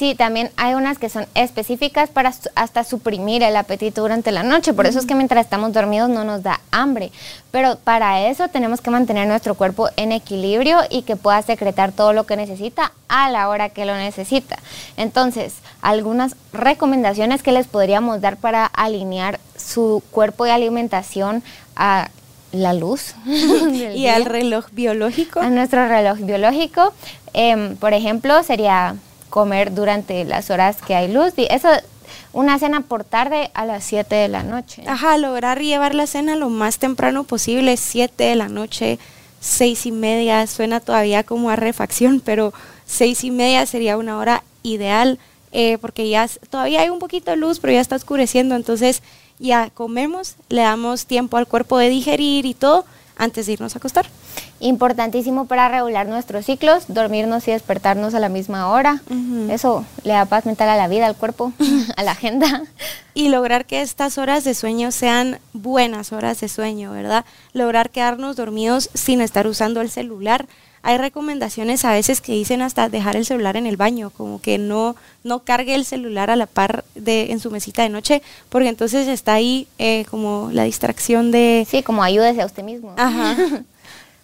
Sí, 0.00 0.14
también 0.14 0.50
hay 0.56 0.72
unas 0.72 0.98
que 0.98 1.10
son 1.10 1.26
específicas 1.34 2.08
para 2.08 2.32
hasta 2.54 2.84
suprimir 2.84 3.42
el 3.42 3.54
apetito 3.54 4.00
durante 4.00 4.32
la 4.32 4.42
noche. 4.42 4.72
Por 4.72 4.86
eso 4.86 4.98
es 4.98 5.04
que 5.04 5.14
mientras 5.14 5.44
estamos 5.44 5.74
dormidos 5.74 6.08
no 6.08 6.24
nos 6.24 6.42
da 6.42 6.58
hambre. 6.70 7.12
Pero 7.50 7.76
para 7.76 8.26
eso 8.26 8.48
tenemos 8.48 8.80
que 8.80 8.90
mantener 8.90 9.28
nuestro 9.28 9.56
cuerpo 9.56 9.90
en 9.96 10.12
equilibrio 10.12 10.78
y 10.88 11.02
que 11.02 11.16
pueda 11.16 11.42
secretar 11.42 11.92
todo 11.92 12.14
lo 12.14 12.24
que 12.24 12.36
necesita 12.36 12.92
a 13.08 13.28
la 13.28 13.50
hora 13.50 13.68
que 13.68 13.84
lo 13.84 13.94
necesita. 13.94 14.58
Entonces, 14.96 15.56
algunas 15.82 16.34
recomendaciones 16.54 17.42
que 17.42 17.52
les 17.52 17.66
podríamos 17.66 18.22
dar 18.22 18.38
para 18.38 18.64
alinear 18.64 19.38
su 19.54 20.02
cuerpo 20.12 20.46
de 20.46 20.52
alimentación 20.52 21.42
a 21.76 22.08
la 22.52 22.72
luz. 22.72 23.14
y 23.26 24.06
al 24.06 24.24
reloj 24.24 24.66
biológico. 24.72 25.40
A 25.40 25.50
nuestro 25.50 25.86
reloj 25.88 26.18
biológico. 26.20 26.92
Em, 27.32 27.76
por 27.76 27.92
ejemplo, 27.92 28.42
sería 28.42 28.96
comer 29.28 29.74
durante 29.74 30.24
las 30.24 30.50
horas 30.50 30.78
que 30.82 30.94
hay 30.94 31.12
luz. 31.12 31.32
Y 31.36 31.46
eso, 31.50 31.68
una 32.32 32.58
cena 32.58 32.80
por 32.82 33.04
tarde 33.04 33.50
a 33.54 33.66
las 33.66 33.84
7 33.84 34.14
de 34.14 34.28
la 34.28 34.42
noche. 34.42 34.82
Ajá, 34.86 35.16
lograr 35.18 35.60
llevar 35.60 35.94
la 35.94 36.06
cena 36.06 36.36
lo 36.36 36.50
más 36.50 36.78
temprano 36.78 37.24
posible, 37.24 37.76
7 37.76 38.24
de 38.24 38.36
la 38.36 38.48
noche, 38.48 38.98
seis 39.40 39.86
y 39.86 39.92
media, 39.92 40.46
suena 40.46 40.80
todavía 40.80 41.24
como 41.24 41.50
a 41.50 41.56
refacción, 41.56 42.20
pero 42.20 42.52
seis 42.86 43.24
y 43.24 43.30
media 43.30 43.66
sería 43.66 43.96
una 43.96 44.18
hora 44.18 44.44
ideal, 44.62 45.18
eh, 45.52 45.78
porque 45.78 46.08
ya 46.08 46.28
todavía 46.50 46.82
hay 46.82 46.90
un 46.90 46.98
poquito 46.98 47.30
de 47.30 47.38
luz, 47.38 47.58
pero 47.58 47.72
ya 47.72 47.80
está 47.80 47.96
oscureciendo, 47.96 48.54
entonces 48.54 49.02
ya 49.40 49.70
comemos, 49.70 50.36
le 50.48 50.62
damos 50.62 51.06
tiempo 51.06 51.36
al 51.36 51.46
cuerpo 51.46 51.78
de 51.78 51.88
digerir 51.88 52.46
y 52.46 52.54
todo 52.54 52.84
antes 53.16 53.46
de 53.46 53.52
irnos 53.52 53.74
a 53.74 53.78
acostar. 53.78 54.06
Importantísimo 54.60 55.46
para 55.46 55.68
regular 55.68 56.06
nuestros 56.06 56.46
ciclos, 56.46 56.84
dormirnos 56.88 57.46
y 57.48 57.50
despertarnos 57.50 58.14
a 58.14 58.20
la 58.20 58.28
misma 58.28 58.68
hora. 58.68 59.02
Eso 59.50 59.84
le 60.04 60.12
da 60.12 60.24
paz 60.24 60.46
mental 60.46 60.68
a 60.68 60.76
la 60.76 60.88
vida, 60.88 61.06
al 61.06 61.16
cuerpo, 61.16 61.52
a 61.96 62.02
la 62.02 62.12
agenda. 62.12 62.62
Y 63.12 63.28
lograr 63.28 63.66
que 63.66 63.82
estas 63.82 64.18
horas 64.18 64.44
de 64.44 64.54
sueño 64.54 64.90
sean 64.90 65.38
buenas 65.52 66.12
horas 66.12 66.40
de 66.40 66.48
sueño, 66.48 66.92
¿verdad? 66.92 67.24
Lograr 67.52 67.90
quedarnos 67.90 68.36
dormidos 68.36 68.90
sin 68.94 69.20
estar 69.20 69.46
usando 69.46 69.80
el 69.80 69.90
celular 69.90 70.46
hay 70.82 70.98
recomendaciones 70.98 71.84
a 71.84 71.92
veces 71.92 72.20
que 72.20 72.32
dicen 72.32 72.62
hasta 72.62 72.88
dejar 72.88 73.16
el 73.16 73.26
celular 73.26 73.56
en 73.56 73.66
el 73.66 73.76
baño, 73.76 74.10
como 74.10 74.40
que 74.40 74.58
no, 74.58 74.96
no 75.24 75.44
cargue 75.44 75.74
el 75.74 75.84
celular 75.84 76.30
a 76.30 76.36
la 76.36 76.46
par 76.46 76.84
de 76.94 77.32
en 77.32 77.40
su 77.40 77.50
mesita 77.50 77.82
de 77.82 77.90
noche, 77.90 78.22
porque 78.48 78.68
entonces 78.68 79.06
está 79.08 79.34
ahí 79.34 79.68
eh, 79.78 80.04
como 80.10 80.50
la 80.52 80.64
distracción 80.64 81.30
de... 81.30 81.66
Sí, 81.68 81.82
como 81.82 82.02
ayúdese 82.02 82.42
a 82.42 82.46
usted 82.46 82.62
mismo. 82.62 82.94
Ajá. 82.96 83.36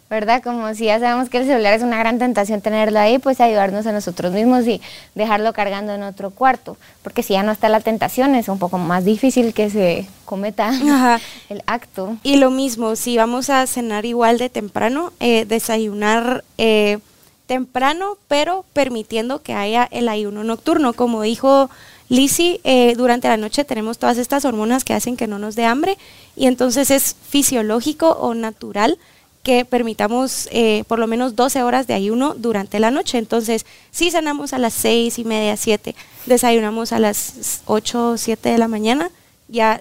¿verdad? 0.09 0.43
Como 0.43 0.73
si 0.75 0.85
ya 0.85 1.01
sabemos 1.01 1.29
que 1.29 1.39
el 1.39 1.47
celular 1.47 1.75
es 1.75 1.83
una 1.83 1.99
gran 1.99 2.19
tentación 2.19 2.61
tenerlo 2.61 2.99
ahí, 2.99 3.19
pues 3.19 3.41
ayudarnos 3.41 3.87
a 3.87 3.93
nosotros 3.93 4.33
mismos 4.33 4.67
y 4.67 4.81
dejarlo 5.15 5.53
cargando 5.53 5.93
en 5.93 6.03
otro 6.05 6.31
cuarto, 6.31 6.77
porque 7.03 7.23
si 7.23 7.33
ya 7.33 7.43
no 7.43 7.53
está 7.53 7.69
la 7.69 7.81
tentación 7.81 8.35
es 8.35 8.49
un 8.49 8.59
poco 8.59 8.79
más 8.79 9.05
difícil 9.05 9.53
que 9.53 9.69
se 9.69 10.07
cometa 10.25 10.71
el 11.49 11.63
acto. 11.67 12.17
Y 12.23 12.37
lo 12.37 12.51
mismo, 12.51 12.95
si 12.95 13.17
vamos 13.17 13.51
a 13.51 13.67
cenar 13.67 14.05
igual 14.07 14.39
de 14.39 14.49
temprano, 14.49 15.13
eh, 15.19 15.45
desayunar 15.45 16.45
eh, 16.57 16.99
temprano, 17.47 18.17
pero 18.29 18.65
permitiendo 18.73 19.43
que 19.43 19.55
haya 19.55 19.89
el 19.91 20.09
ayuno 20.09 20.45
nocturno, 20.45 20.93
como 20.93 21.23
dijo 21.23 21.69
Lisi, 22.09 22.61
eh, 22.63 22.95
durante 22.97 23.27
la 23.27 23.37
noche 23.37 23.65
tenemos 23.65 23.99
todas 23.99 24.19
estas 24.19 24.45
hormonas 24.45 24.85
que 24.85 24.95
hacen 24.95 25.17
que 25.17 25.27
no 25.27 25.41
nos 25.41 25.57
dé 25.57 25.65
hambre 25.65 25.99
y 26.37 26.47
entonces 26.47 26.93
es 26.93 27.17
fisiológico 27.29 28.11
o 28.11 28.35
natural 28.35 28.99
que 29.47 29.65
permitamos 29.65 30.49
eh, 30.51 30.83
por 30.89 30.99
lo 30.99 31.07
menos 31.07 31.37
12 31.37 31.63
horas 31.63 31.87
de 31.87 31.95
ayuno 31.95 32.35
durante 32.35 32.81
la 32.81 32.91
noche. 32.91 33.17
Entonces, 33.17 33.65
si 33.93 34.11
cenamos 34.11 34.53
a 34.53 34.59
las 34.59 34.75
6 34.75 35.21
y 35.21 35.25
media, 35.25 35.57
7, 35.57 35.95
desayunamos 36.27 36.93
a 36.93 36.99
las 36.99 37.61
8 37.67 38.11
o 38.11 38.17
7 38.17 38.49
de 38.49 38.59
la 38.59 38.67
mañana, 38.67 39.09
ya 39.47 39.81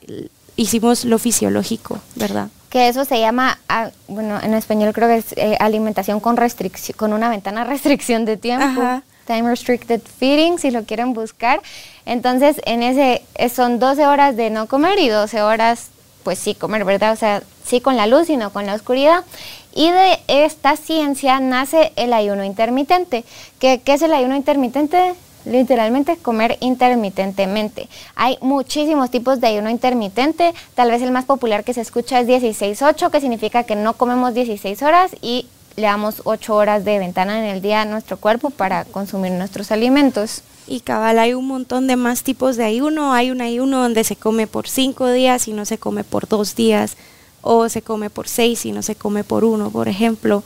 hicimos 0.55 1.03
lo 1.03 1.17
fisiológico, 1.17 2.00
¿verdad? 2.13 2.50
Que 2.69 2.89
eso 2.89 3.05
se 3.05 3.19
llama, 3.19 3.57
ah, 3.67 3.89
bueno, 4.07 4.39
en 4.39 4.53
español 4.53 4.93
creo 4.93 5.07
que 5.07 5.17
es 5.17 5.34
eh, 5.36 5.57
alimentación 5.60 6.19
con 6.19 6.38
restricción, 6.38 6.95
con 6.95 7.12
una 7.12 7.31
ventana 7.31 7.63
restricción 7.74 8.24
de 8.25 8.38
tiempo. 8.38 8.84
Time 9.25 9.50
Restricted 9.50 10.01
Feeding, 10.19 10.60
si 10.60 10.69
lo 10.69 10.84
quieren 10.84 11.13
buscar. 11.13 11.60
Entonces, 12.05 12.62
en 12.67 12.84
ese 12.84 13.24
son 13.51 13.79
12 13.79 14.05
horas 14.05 14.38
de 14.38 14.51
no 14.51 14.67
comer 14.67 15.00
y 15.00 15.10
12 15.10 15.41
horas, 15.41 15.88
pues 16.22 16.38
sí 16.38 16.53
comer, 16.53 16.86
¿verdad? 16.86 17.13
O 17.13 17.15
sea, 17.15 17.41
sí 17.65 17.81
con 17.81 17.98
la 17.98 18.07
luz 18.07 18.29
y 18.29 18.38
no 18.38 18.51
con 18.51 18.65
la 18.65 18.75
oscuridad. 18.75 19.24
Y 19.74 19.91
de 19.91 20.19
esta 20.27 20.77
ciencia 20.77 21.39
nace 21.39 21.91
el 21.95 22.13
ayuno 22.13 22.43
intermitente. 22.43 23.25
¿Qué, 23.60 23.81
qué 23.84 23.93
es 23.93 24.01
el 24.01 24.13
ayuno 24.13 24.36
intermitente? 24.36 25.15
literalmente 25.45 26.17
comer 26.17 26.57
intermitentemente. 26.60 27.88
Hay 28.15 28.38
muchísimos 28.41 29.12
tipos 29.12 29.39
de 29.39 29.48
ayuno 29.48 29.69
intermitente, 29.69 30.53
tal 30.74 30.91
vez 30.91 31.01
el 31.01 31.12
más 31.12 31.25
popular 31.25 31.63
que 31.63 31.74
se 31.74 31.81
escucha 31.81 32.19
es 32.19 32.27
16-8, 32.27 33.12
que 33.12 33.22
significa 33.22 33.63
que 33.63 33.75
no 33.75 33.93
comemos 33.93 34.34
16 34.34 34.81
horas 34.81 35.15
y 35.22 35.45
le 35.75 35.84
damos 35.84 36.22
8 36.24 36.55
horas 36.55 36.86
de 36.86 37.00
ventana 37.00 37.39
en 37.39 37.45
el 37.45 37.62
día 37.62 37.81
a 37.81 37.86
nuestro 37.86 38.17
cuerpo 38.17 38.50
para 38.50 38.86
consumir 38.86 39.31
nuestros 39.34 39.72
alimentos. 39.72 40.41
Y 40.67 40.79
cabal, 40.79 41.19
hay 41.19 41.34
un 41.34 41.48
montón 41.48 41.86
de 41.86 41.95
más 41.95 42.24
tipos 42.24 42.55
de 42.55 42.63
ayuno. 42.63 43.13
Hay 43.13 43.29
un 43.29 43.41
ayuno 43.41 43.84
donde 43.84 44.03
se 44.03 44.15
come 44.15 44.48
por 44.48 44.67
5 44.67 45.12
días 45.12 45.48
y 45.48 45.53
no 45.53 45.65
se 45.65 45.77
come 45.77 46.03
por 46.03 46.27
2 46.27 46.55
días, 46.55 46.98
o 47.46 47.70
se 47.70 47.82
come 47.82 48.10
por 48.10 48.28
6 48.28 48.66
y 48.66 48.72
no 48.72 48.82
se 48.82 48.96
come 48.96 49.24
por 49.24 49.46
1, 49.46 49.70
por 49.70 49.88
ejemplo. 49.88 50.44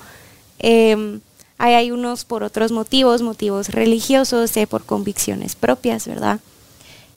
Eh, 0.60 1.20
hay 1.58 1.92
unos 1.92 2.26
por 2.26 2.44
otros 2.44 2.72
motivos, 2.72 3.22
motivos 3.22 3.70
religiosos, 3.70 4.56
eh, 4.58 4.68
por 4.68 4.86
convicciones 4.86 5.56
propias, 5.56 6.08
¿verdad? 6.08 6.40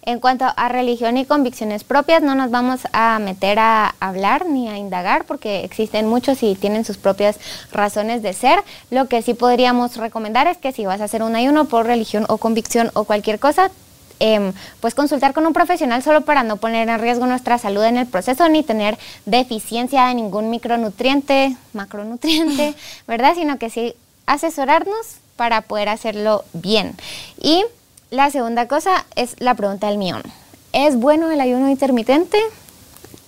En 0.04 0.18
cuanto 0.18 0.46
a 0.56 0.68
religión 0.68 1.16
y 1.16 1.24
convicciones 1.24 1.84
propias, 1.84 2.22
no 2.22 2.34
nos 2.34 2.50
vamos 2.50 2.80
a 2.92 3.20
meter 3.20 3.60
a 3.60 3.94
hablar 4.00 4.46
ni 4.46 4.68
a 4.68 4.76
indagar 4.76 5.26
porque 5.26 5.64
existen 5.64 6.08
muchos 6.08 6.42
y 6.42 6.56
tienen 6.56 6.84
sus 6.84 6.96
propias 6.96 7.38
razones 7.70 8.20
de 8.20 8.32
ser. 8.32 8.64
Lo 8.90 9.06
que 9.06 9.22
sí 9.22 9.34
podríamos 9.34 9.96
recomendar 9.96 10.48
es 10.48 10.58
que 10.58 10.72
si 10.72 10.86
vas 10.86 11.00
a 11.00 11.04
hacer 11.04 11.22
un 11.22 11.36
ayuno 11.36 11.66
por 11.66 11.86
religión 11.86 12.24
o 12.28 12.38
convicción 12.38 12.90
o 12.94 13.04
cualquier 13.04 13.38
cosa, 13.38 13.70
eh, 14.20 14.52
pues 14.80 14.94
consultar 14.94 15.32
con 15.32 15.46
un 15.46 15.52
profesional 15.52 16.02
solo 16.02 16.22
para 16.22 16.42
no 16.42 16.56
poner 16.56 16.88
en 16.88 17.00
riesgo 17.00 17.26
nuestra 17.26 17.58
salud 17.58 17.84
en 17.84 17.96
el 17.96 18.06
proceso 18.06 18.48
ni 18.48 18.62
tener 18.62 18.98
deficiencia 19.26 20.06
de 20.06 20.14
ningún 20.14 20.50
micronutriente, 20.50 21.56
macronutriente, 21.72 22.74
¿verdad? 23.06 23.34
Sino 23.34 23.58
que 23.58 23.70
sí 23.70 23.94
asesorarnos 24.26 25.16
para 25.36 25.62
poder 25.62 25.88
hacerlo 25.88 26.44
bien. 26.52 26.94
Y 27.40 27.64
la 28.10 28.30
segunda 28.30 28.68
cosa 28.68 29.04
es 29.16 29.36
la 29.38 29.54
pregunta 29.54 29.88
del 29.88 29.98
millón. 29.98 30.22
¿Es 30.72 30.96
bueno 30.96 31.30
el 31.30 31.40
ayuno 31.40 31.68
intermitente? 31.68 32.38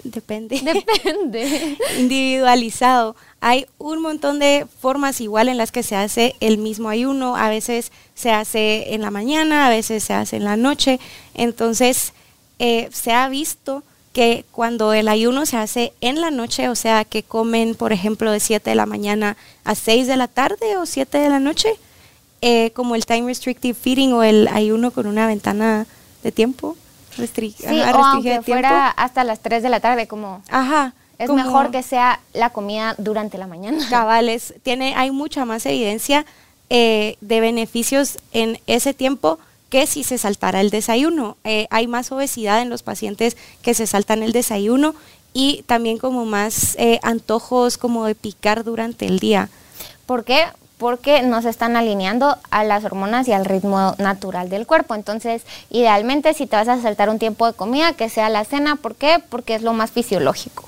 Depende. 0.05 0.61
Depende. 0.61 1.79
Individualizado. 1.99 3.17
Hay 3.47 3.67
un 3.77 4.01
montón 4.01 4.39
de 4.39 4.67
formas 4.81 5.21
igual 5.21 5.51
en 5.51 5.59
las 5.59 5.71
que 5.71 5.83
se 5.83 5.97
hace 5.97 6.35
el 6.41 6.57
mismo 6.57 6.89
ayuno. 6.89 7.37
A 7.37 7.51
veces 7.51 7.93
se 8.15 8.31
hace 8.33 8.95
en 8.95 9.03
la 9.03 9.11
mañana, 9.11 9.67
a 9.67 9.69
veces 9.69 10.03
se 10.03 10.15
hace 10.15 10.37
en 10.37 10.45
la 10.45 10.57
noche. 10.57 10.99
Entonces, 11.35 12.15
eh, 12.59 12.89
se 12.91 13.13
ha 13.13 13.29
visto 13.29 13.83
que 14.15 14.47
cuando 14.51 14.95
el 14.95 15.09
ayuno 15.09 15.45
se 15.45 15.59
hace 15.59 15.93
en 16.01 16.23
la 16.23 16.31
noche, 16.31 16.71
o 16.71 16.75
sea, 16.75 17.05
que 17.05 17.23
comen, 17.23 17.75
por 17.75 17.93
ejemplo, 17.93 18.33
de 18.33 18.41
7 18.41 18.71
de 18.71 18.77
la 18.77 18.87
mañana 18.87 19.37
a 19.65 19.75
6 19.75 20.07
de 20.07 20.17
la 20.17 20.29
tarde 20.29 20.79
o 20.79 20.87
7 20.87 21.19
de 21.19 21.29
la 21.29 21.39
noche, 21.39 21.69
eh, 22.41 22.71
como 22.71 22.95
el 22.95 23.05
time 23.05 23.27
restrictive 23.27 23.75
feeding 23.75 24.15
o 24.15 24.23
el 24.23 24.49
ayuno 24.49 24.91
con 24.91 25.07
una 25.07 25.27
ventana 25.27 25.87
de 26.23 26.33
tiempo 26.33 26.79
restringida. 27.19 27.69
Sí, 27.69 27.79
o 27.79 28.05
aunque 28.05 28.41
fuera 28.41 28.89
hasta 28.89 29.23
las 29.23 29.41
3 29.41 29.63
de 29.63 29.69
la 29.69 29.81
tarde, 29.81 30.07
como... 30.07 30.43
Ajá. 30.49 30.95
Es 31.19 31.31
mejor 31.31 31.71
que 31.71 31.83
sea 31.83 32.21
la 32.33 32.51
comida 32.51 32.95
durante 32.99 33.39
la 33.39 33.47
mañana. 33.47 33.87
Cabales, 33.91 34.55
tiene, 34.63 34.95
hay 34.97 35.11
mucha 35.11 35.45
más 35.45 35.65
evidencia 35.67 36.25
eh, 36.71 37.17
de 37.21 37.41
beneficios 37.41 38.19
en 38.33 38.59
ese 38.67 38.95
tiempo 38.95 39.39
que 39.69 39.87
si 39.87 40.05
se 40.05 40.19
saltara 40.19 40.61
el 40.61 40.71
desayuno. 40.71 41.37
Eh, 41.45 41.67
hay 41.71 41.87
más 41.87 42.13
obesidad 42.13 42.63
en 42.63 42.71
los 42.71 42.83
pacientes 42.83 43.37
que 43.63 43.75
se 43.75 43.87
saltan 43.87 44.23
el 44.23 44.33
desayuno 44.33 44.95
y 45.33 45.65
también 45.67 45.99
como 45.99 46.25
más 46.25 46.77
eh, 46.79 47.01
antojos 47.03 47.77
como 47.77 48.07
de 48.07 48.15
picar 48.15 48.65
durante 48.65 49.07
el 49.07 49.19
día. 49.19 49.49
¿Por 50.07 50.25
qué? 50.25 50.45
Porque 50.79 51.23
no 51.23 51.41
se 51.41 51.51
están 51.51 51.77
alineando 51.77 52.37
a 52.51 52.65
las 52.65 52.85
hormonas 52.85 53.29
y 53.29 53.33
al 53.33 53.45
ritmo 53.45 53.95
natural 53.99 54.49
del 54.51 54.67
cuerpo. 54.67 54.95
Entonces, 54.95 55.43
idealmente, 55.71 56.35
si 56.35 56.47
te 56.47 56.57
vas 56.57 56.69
a 56.69 56.81
saltar 56.83 57.09
un 57.09 57.19
tiempo 57.19 57.47
de 57.47 57.53
comida, 57.53 57.93
que 57.93 58.09
sea 58.09 58.29
la 58.29 58.45
cena. 58.45 58.77
¿Por 58.77 58.97
qué? 58.97 59.23
Porque 59.29 59.55
es 59.55 59.63
lo 59.63 59.73
más 59.73 59.93
fisiológico. 59.93 60.65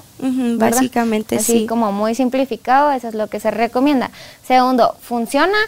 básicamente, 0.58 1.36
Así 1.36 1.60
sí. 1.60 1.66
como 1.66 1.92
muy 1.92 2.14
simplificado, 2.14 2.92
eso 2.92 3.08
es 3.08 3.14
lo 3.14 3.26
que 3.26 3.40
se 3.40 3.50
recomienda. 3.50 4.10
Segundo, 4.46 4.96
funciona 5.02 5.58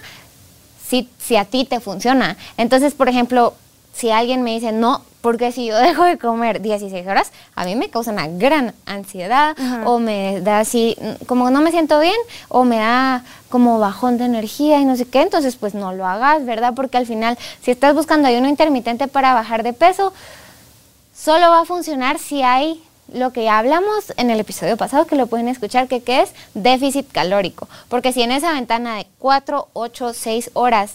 si, 0.88 1.08
si 1.18 1.36
a 1.36 1.44
ti 1.44 1.64
te 1.64 1.80
funciona. 1.80 2.36
Entonces, 2.56 2.94
por 2.94 3.08
ejemplo, 3.08 3.54
si 3.98 4.10
alguien 4.10 4.42
me 4.42 4.52
dice, 4.52 4.70
no, 4.70 5.02
porque 5.20 5.50
si 5.50 5.66
yo 5.66 5.76
dejo 5.78 6.04
de 6.04 6.18
comer 6.18 6.62
16 6.62 7.04
horas, 7.06 7.32
a 7.56 7.64
mí 7.64 7.74
me 7.74 7.90
causa 7.90 8.12
una 8.12 8.28
gran 8.28 8.74
ansiedad 8.86 9.56
o 9.84 9.98
me 9.98 10.40
da 10.40 10.60
así, 10.60 10.96
como 11.26 11.50
no 11.50 11.60
me 11.60 11.72
siento 11.72 11.98
bien 11.98 12.16
o 12.48 12.64
me 12.64 12.76
da 12.76 13.24
como 13.48 13.80
bajón 13.80 14.16
de 14.16 14.24
energía 14.24 14.80
y 14.80 14.84
no 14.84 14.96
sé 14.96 15.04
qué, 15.04 15.22
entonces 15.22 15.56
pues 15.56 15.74
no 15.74 15.92
lo 15.92 16.06
hagas, 16.06 16.46
¿verdad? 16.46 16.74
Porque 16.76 16.96
al 16.96 17.06
final, 17.06 17.36
si 17.60 17.72
estás 17.72 17.94
buscando 17.94 18.28
ayuno 18.28 18.48
intermitente 18.48 19.08
para 19.08 19.34
bajar 19.34 19.64
de 19.64 19.72
peso, 19.72 20.12
solo 21.16 21.50
va 21.50 21.62
a 21.62 21.64
funcionar 21.64 22.20
si 22.20 22.42
hay 22.42 22.80
lo 23.12 23.32
que 23.32 23.44
ya 23.44 23.58
hablamos 23.58 24.12
en 24.16 24.30
el 24.30 24.38
episodio 24.38 24.76
pasado, 24.76 25.06
que 25.06 25.16
lo 25.16 25.26
pueden 25.26 25.48
escuchar, 25.48 25.88
que, 25.88 26.02
es 26.06 26.30
déficit 26.54 27.10
calórico. 27.10 27.66
Porque 27.88 28.12
si 28.12 28.22
en 28.22 28.30
esa 28.30 28.52
ventana 28.52 28.96
de 28.96 29.06
4, 29.18 29.68
8, 29.72 30.12
6 30.12 30.50
horas 30.52 30.92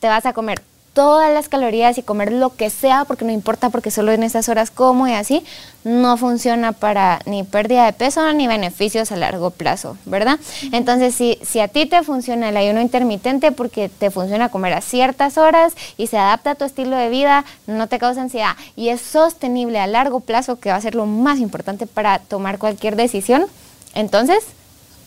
te 0.00 0.08
vas 0.08 0.26
a 0.26 0.32
comer 0.32 0.60
todas 0.92 1.32
las 1.32 1.48
calorías 1.48 1.96
y 1.96 2.02
comer 2.02 2.32
lo 2.32 2.54
que 2.54 2.68
sea, 2.68 3.04
porque 3.04 3.24
no 3.24 3.32
importa, 3.32 3.70
porque 3.70 3.90
solo 3.90 4.12
en 4.12 4.22
esas 4.22 4.48
horas 4.48 4.70
como 4.70 5.08
y 5.08 5.12
así, 5.12 5.42
no 5.84 6.16
funciona 6.16 6.72
para 6.72 7.20
ni 7.24 7.42
pérdida 7.44 7.86
de 7.86 7.92
peso 7.92 8.32
ni 8.32 8.46
beneficios 8.46 9.10
a 9.10 9.16
largo 9.16 9.50
plazo, 9.50 9.96
¿verdad? 10.04 10.38
Entonces, 10.70 11.14
si, 11.14 11.38
si 11.42 11.60
a 11.60 11.68
ti 11.68 11.86
te 11.86 12.02
funciona 12.02 12.50
el 12.50 12.56
ayuno 12.56 12.80
intermitente 12.80 13.52
porque 13.52 13.88
te 13.88 14.10
funciona 14.10 14.50
comer 14.50 14.74
a 14.74 14.80
ciertas 14.80 15.38
horas 15.38 15.74
y 15.96 16.08
se 16.08 16.18
adapta 16.18 16.52
a 16.52 16.54
tu 16.54 16.64
estilo 16.64 16.96
de 16.96 17.08
vida, 17.08 17.44
no 17.66 17.86
te 17.86 17.98
causa 17.98 18.20
ansiedad 18.20 18.56
y 18.76 18.90
es 18.90 19.00
sostenible 19.00 19.80
a 19.80 19.86
largo 19.86 20.20
plazo, 20.20 20.60
que 20.60 20.70
va 20.70 20.76
a 20.76 20.80
ser 20.80 20.94
lo 20.94 21.06
más 21.06 21.38
importante 21.38 21.86
para 21.86 22.18
tomar 22.18 22.58
cualquier 22.58 22.96
decisión, 22.96 23.46
entonces, 23.94 24.44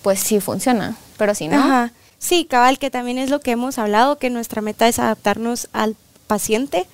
pues 0.01 0.19
sí 0.19 0.39
funciona, 0.39 0.95
pero 1.17 1.35
si 1.35 1.47
no... 1.47 1.89
Sí, 2.19 2.45
cabal, 2.45 2.79
que 2.79 2.89
también 2.89 3.17
es 3.17 3.29
lo 3.29 3.39
que 3.39 3.51
hemos 3.51 3.77
hablado, 3.77 4.17
que 4.17 4.29
nuestra 4.29 4.62
meta 4.62 4.88
es 4.88 5.00
adaptarnos 5.00 5.67
al 5.74 5.95
paciente, 6.27 6.88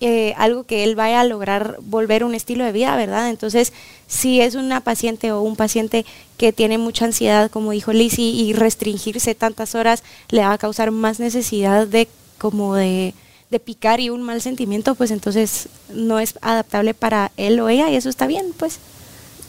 eh, 0.00 0.32
algo 0.36 0.64
que 0.64 0.84
él 0.84 0.94
vaya 0.94 1.20
a 1.20 1.24
lograr 1.24 1.78
volver 1.80 2.22
un 2.22 2.34
estilo 2.34 2.64
de 2.64 2.72
vida, 2.72 2.94
¿verdad? 2.96 3.30
Entonces, 3.30 3.72
si 4.06 4.40
es 4.40 4.54
una 4.54 4.80
paciente 4.80 5.32
o 5.32 5.42
un 5.42 5.56
paciente 5.56 6.06
que 6.36 6.52
tiene 6.52 6.78
mucha 6.78 7.04
ansiedad, 7.04 7.50
como 7.50 7.72
dijo 7.72 7.92
Lizzie, 7.92 8.30
y 8.30 8.52
restringirse 8.52 9.34
tantas 9.34 9.74
horas 9.74 10.04
le 10.28 10.42
va 10.42 10.52
a 10.52 10.58
causar 10.58 10.92
más 10.92 11.18
necesidad 11.18 11.86
de 11.86 12.08
como 12.38 12.76
de, 12.76 13.12
de 13.50 13.58
picar 13.58 13.98
y 13.98 14.10
un 14.10 14.22
mal 14.22 14.40
sentimiento, 14.40 14.94
pues 14.94 15.10
entonces 15.10 15.68
no 15.92 16.20
es 16.20 16.38
adaptable 16.42 16.94
para 16.94 17.32
él 17.36 17.58
o 17.58 17.68
ella 17.68 17.90
y 17.90 17.96
eso 17.96 18.08
está 18.08 18.26
bien, 18.28 18.52
pues. 18.56 18.78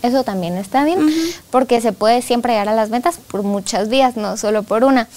Eso 0.01 0.23
también 0.23 0.57
está 0.57 0.85
bien, 0.85 1.09
porque 1.51 1.81
se 1.81 1.91
puede 1.91 2.21
siempre 2.21 2.53
llegar 2.53 2.69
a 2.69 2.75
las 2.75 2.89
metas 2.89 3.17
por 3.17 3.43
muchas 3.43 3.89
vías, 3.89 4.15
no 4.15 4.37
solo 4.37 4.63
por 4.63 4.83
una. 4.83 5.07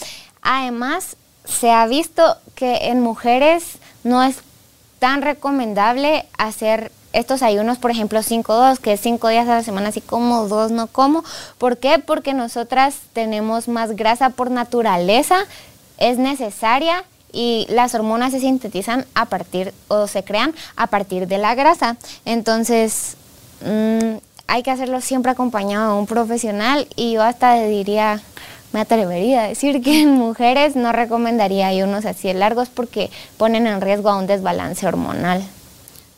Además, 0.42 1.16
se 1.44 1.70
ha 1.70 1.86
visto 1.86 2.36
que 2.54 2.88
en 2.88 3.00
mujeres 3.00 3.64
no 4.04 4.22
es 4.22 4.36
tan 4.98 5.22
recomendable 5.22 6.26
hacer 6.36 6.90
estos 7.12 7.42
ayunos, 7.42 7.78
por 7.78 7.90
ejemplo, 7.90 8.20
5-2, 8.20 8.78
que 8.78 8.94
es 8.94 9.00
5 9.00 9.28
días 9.28 9.48
a 9.48 9.54
la 9.54 9.62
semana, 9.62 9.88
así 9.88 10.00
como 10.00 10.48
2 10.48 10.70
no 10.70 10.86
como. 10.86 11.24
¿Por 11.58 11.78
qué? 11.78 11.98
Porque 11.98 12.34
nosotras 12.34 12.96
tenemos 13.12 13.68
más 13.68 13.96
grasa 13.96 14.30
por 14.30 14.50
naturaleza, 14.50 15.44
es 15.98 16.18
necesaria 16.18 17.04
y 17.32 17.66
las 17.68 17.94
hormonas 17.94 18.32
se 18.32 18.40
sintetizan 18.40 19.06
a 19.14 19.26
partir 19.26 19.72
o 19.88 20.06
se 20.06 20.24
crean 20.24 20.54
a 20.76 20.86
partir 20.86 21.28
de 21.28 21.38
la 21.38 21.54
grasa. 21.54 21.96
Entonces, 22.24 23.16
mmm, 23.60 24.16
hay 24.46 24.62
que 24.62 24.70
hacerlo 24.70 25.00
siempre 25.00 25.32
acompañado 25.32 25.94
de 25.94 26.00
un 26.00 26.06
profesional 26.06 26.86
y 26.96 27.12
yo 27.12 27.22
hasta 27.22 27.54
diría, 27.62 28.20
me 28.72 28.80
atrevería 28.80 29.44
a 29.44 29.48
decir 29.48 29.82
que 29.82 30.02
en 30.02 30.10
mujeres 30.10 30.76
no 30.76 30.92
recomendaría 30.92 31.66
ayunos 31.66 32.04
así 32.04 32.32
largos 32.32 32.68
porque 32.68 33.10
ponen 33.36 33.66
en 33.66 33.80
riesgo 33.80 34.10
a 34.10 34.18
un 34.18 34.26
desbalance 34.26 34.86
hormonal. 34.86 35.42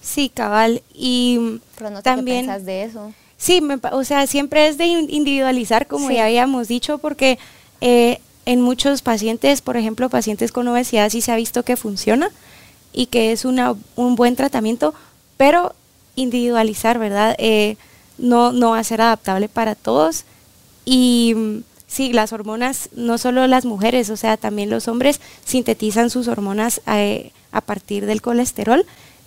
Sí, 0.01 0.29
cabal. 0.29 0.83
Y 0.93 1.61
Pero 1.77 1.91
no 1.91 2.03
también, 2.03 2.47
qué 2.47 2.59
de 2.59 2.85
eso. 2.85 3.13
Sí, 3.37 3.61
o 3.93 4.05
sea, 4.05 4.27
siempre 4.27 4.69
es 4.69 4.79
de 4.79 4.87
individualizar, 4.87 5.87
como 5.87 6.11
ya 6.11 6.27
habíamos 6.27 6.69
dicho, 6.69 6.99
porque 6.99 7.39
eh, 7.81 8.21
en 8.47 8.61
muchos 8.61 9.03
pacientes, 9.03 9.61
por 9.61 9.77
ejemplo, 9.77 10.09
pacientes 10.09 10.53
con 10.53 10.69
obesidad, 10.69 11.11
sí 11.11 11.21
se 11.21 11.33
ha 11.33 11.37
visto 11.37 11.63
que 11.63 11.77
funciona 11.77 12.31
y 12.93 13.07
que 13.07 13.33
es 13.33 13.45
una, 13.45 13.75
un 13.97 14.15
buen 14.15 14.37
tratamiento, 14.37 14.95
pero 15.37 15.75
individualizar, 16.17 16.99
¿verdad? 16.99 17.35
Eh, 17.39 17.77
no, 18.19 18.53
no 18.53 18.71
va 18.71 18.79
a 18.79 18.85
ser 18.85 19.01
adaptable 19.01 19.49
para 19.49 19.75
todos. 19.75 20.25
Y 20.85 21.35
mm, 21.35 21.59
sí, 21.87 22.13
las 22.13 22.33
hormonas, 22.33 22.91
no 22.95 23.19
solo 23.19 23.47
las 23.47 23.65
mujeres, 23.65 24.11
o 24.11 24.17
sea, 24.17 24.37
también 24.37 24.71
los 24.71 24.89
hombres 24.89 25.21
sintetizan 25.45 26.11
sus 26.11 26.29
hormonas 26.29 26.81
eh, 26.87 27.33
a 27.53 27.61
partir 27.61 28.07
del 28.07 28.23
colesterol. 28.23 28.85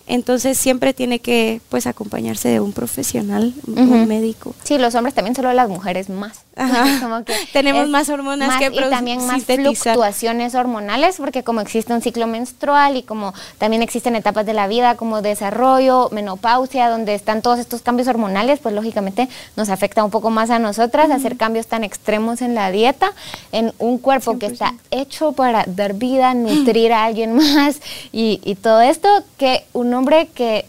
Entonces 0.08 0.58
siempre 0.58 0.94
tiene 0.94 1.20
que 1.20 1.60
pues 1.70 1.86
acompañarse 1.86 2.48
de 2.48 2.62
un 2.62 2.72
profesional, 2.72 3.54
un 3.68 4.08
médico. 4.08 4.56
Sí, 4.64 4.78
los 4.78 4.96
hombres 4.96 5.14
también, 5.14 5.36
solo 5.36 5.52
las 5.52 5.68
mujeres 5.68 6.10
más. 6.10 6.47
Como 7.02 7.24
que 7.24 7.34
Tenemos 7.54 7.88
más 7.88 8.10
hormonas 8.10 8.58
que 8.58 8.68
Y 8.74 8.90
también 8.90 9.26
más 9.26 9.44
fluctuaciones 9.44 10.56
hormonales, 10.56 11.18
porque 11.18 11.44
como 11.44 11.62
existe 11.62 11.94
un 11.94 12.02
ciclo 12.02 12.28
menstrual 12.28 12.98
y 12.98 13.04
como 13.04 13.34
también 13.58 13.82
existen 13.84 14.16
etapas 14.16 14.46
de 14.46 14.54
la 14.54 14.68
vida 14.68 14.96
como 14.96 15.22
desarrollo, 15.22 16.10
menopausia, 16.12 16.90
donde 16.90 17.14
están 17.14 17.42
todos 17.42 17.60
estos 17.60 17.82
cambios 17.82 18.08
hormonales, 18.08 18.60
pues 18.60 18.74
lógicamente 18.74 19.30
nos 19.56 19.70
afecta 19.70 20.04
un 20.04 20.12
poco 20.12 20.30
más 20.30 20.50
a 20.50 20.60
nosotras 20.60 21.12
hacer 21.12 21.38
cambios 21.38 21.68
tan 21.68 21.84
extremos 21.84 22.42
en 22.42 22.56
la 22.56 22.72
dieta, 22.72 23.12
en 23.52 23.74
un 23.78 24.00
cuerpo 24.00 24.40
que 24.40 24.48
está 24.48 24.74
hecho 24.90 25.34
para 25.34 25.64
dar 25.68 25.94
vida, 25.94 26.34
nutrir 26.34 26.92
a 26.94 27.06
alguien 27.06 27.36
más 27.36 27.82
y, 28.12 28.42
y 28.44 28.56
todo 28.56 28.82
esto, 28.82 29.08
que 29.38 29.64
un 29.74 29.94
hombre 29.94 30.28
que 30.34 30.66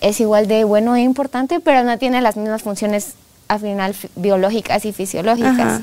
es 0.00 0.20
igual 0.20 0.46
de 0.46 0.62
bueno 0.64 0.94
e 0.94 1.00
importante, 1.00 1.58
pero 1.58 1.82
no 1.82 1.98
tiene 1.98 2.20
las 2.20 2.36
mismas 2.36 2.62
funciones 2.62 3.14
al 3.48 3.60
final 3.60 3.96
biológicas 4.16 4.84
y 4.84 4.92
fisiológicas. 4.92 5.82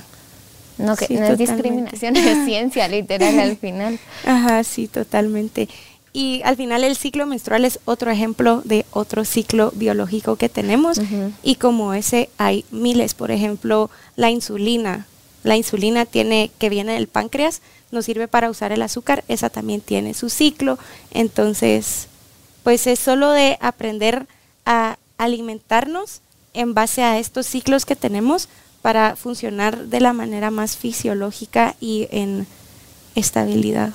No, 0.77 0.95
que, 0.95 1.07
no 1.13 1.25
es 1.25 1.37
discriminación, 1.37 2.15
es 2.17 2.45
ciencia 2.45 2.87
literal 2.87 3.39
al 3.39 3.57
final. 3.57 3.99
Ajá, 4.25 4.63
sí, 4.63 4.87
totalmente. 4.87 5.69
Y 6.11 6.41
al 6.45 6.55
final 6.55 6.83
el 6.83 6.95
ciclo 6.95 7.25
menstrual 7.25 7.65
es 7.65 7.79
otro 7.83 8.09
ejemplo 8.09 8.61
de 8.63 8.85
otro 8.91 9.25
ciclo 9.25 9.71
biológico 9.75 10.37
que 10.37 10.47
tenemos 10.47 11.01
y 11.43 11.55
como 11.55 11.93
ese 11.93 12.29
hay 12.37 12.63
miles, 12.71 13.13
por 13.13 13.31
ejemplo, 13.31 13.89
la 14.15 14.29
insulina. 14.29 15.07
La 15.43 15.57
insulina 15.57 16.05
tiene 16.05 16.51
que 16.57 16.69
viene 16.69 16.93
del 16.93 17.07
páncreas, 17.07 17.61
nos 17.91 18.05
sirve 18.05 18.29
para 18.29 18.49
usar 18.49 18.71
el 18.71 18.81
azúcar, 18.81 19.25
esa 19.27 19.49
también 19.49 19.81
tiene 19.81 20.13
su 20.13 20.29
ciclo, 20.29 20.79
entonces 21.11 22.07
pues 22.63 22.87
es 22.87 22.97
solo 22.97 23.31
de 23.31 23.57
aprender 23.59 24.25
a 24.65 24.97
alimentarnos 25.17 26.21
en 26.55 26.73
base 26.73 27.03
a 27.03 27.19
estos 27.19 27.45
ciclos 27.45 27.85
que 27.85 27.95
tenemos 27.95 28.49
para 28.81 29.15
funcionar 29.15 29.85
de 29.85 29.99
la 29.99 30.13
manera 30.13 30.51
más 30.51 30.77
fisiológica 30.77 31.75
y 31.79 32.07
en 32.11 32.47
estabilidad. 33.15 33.91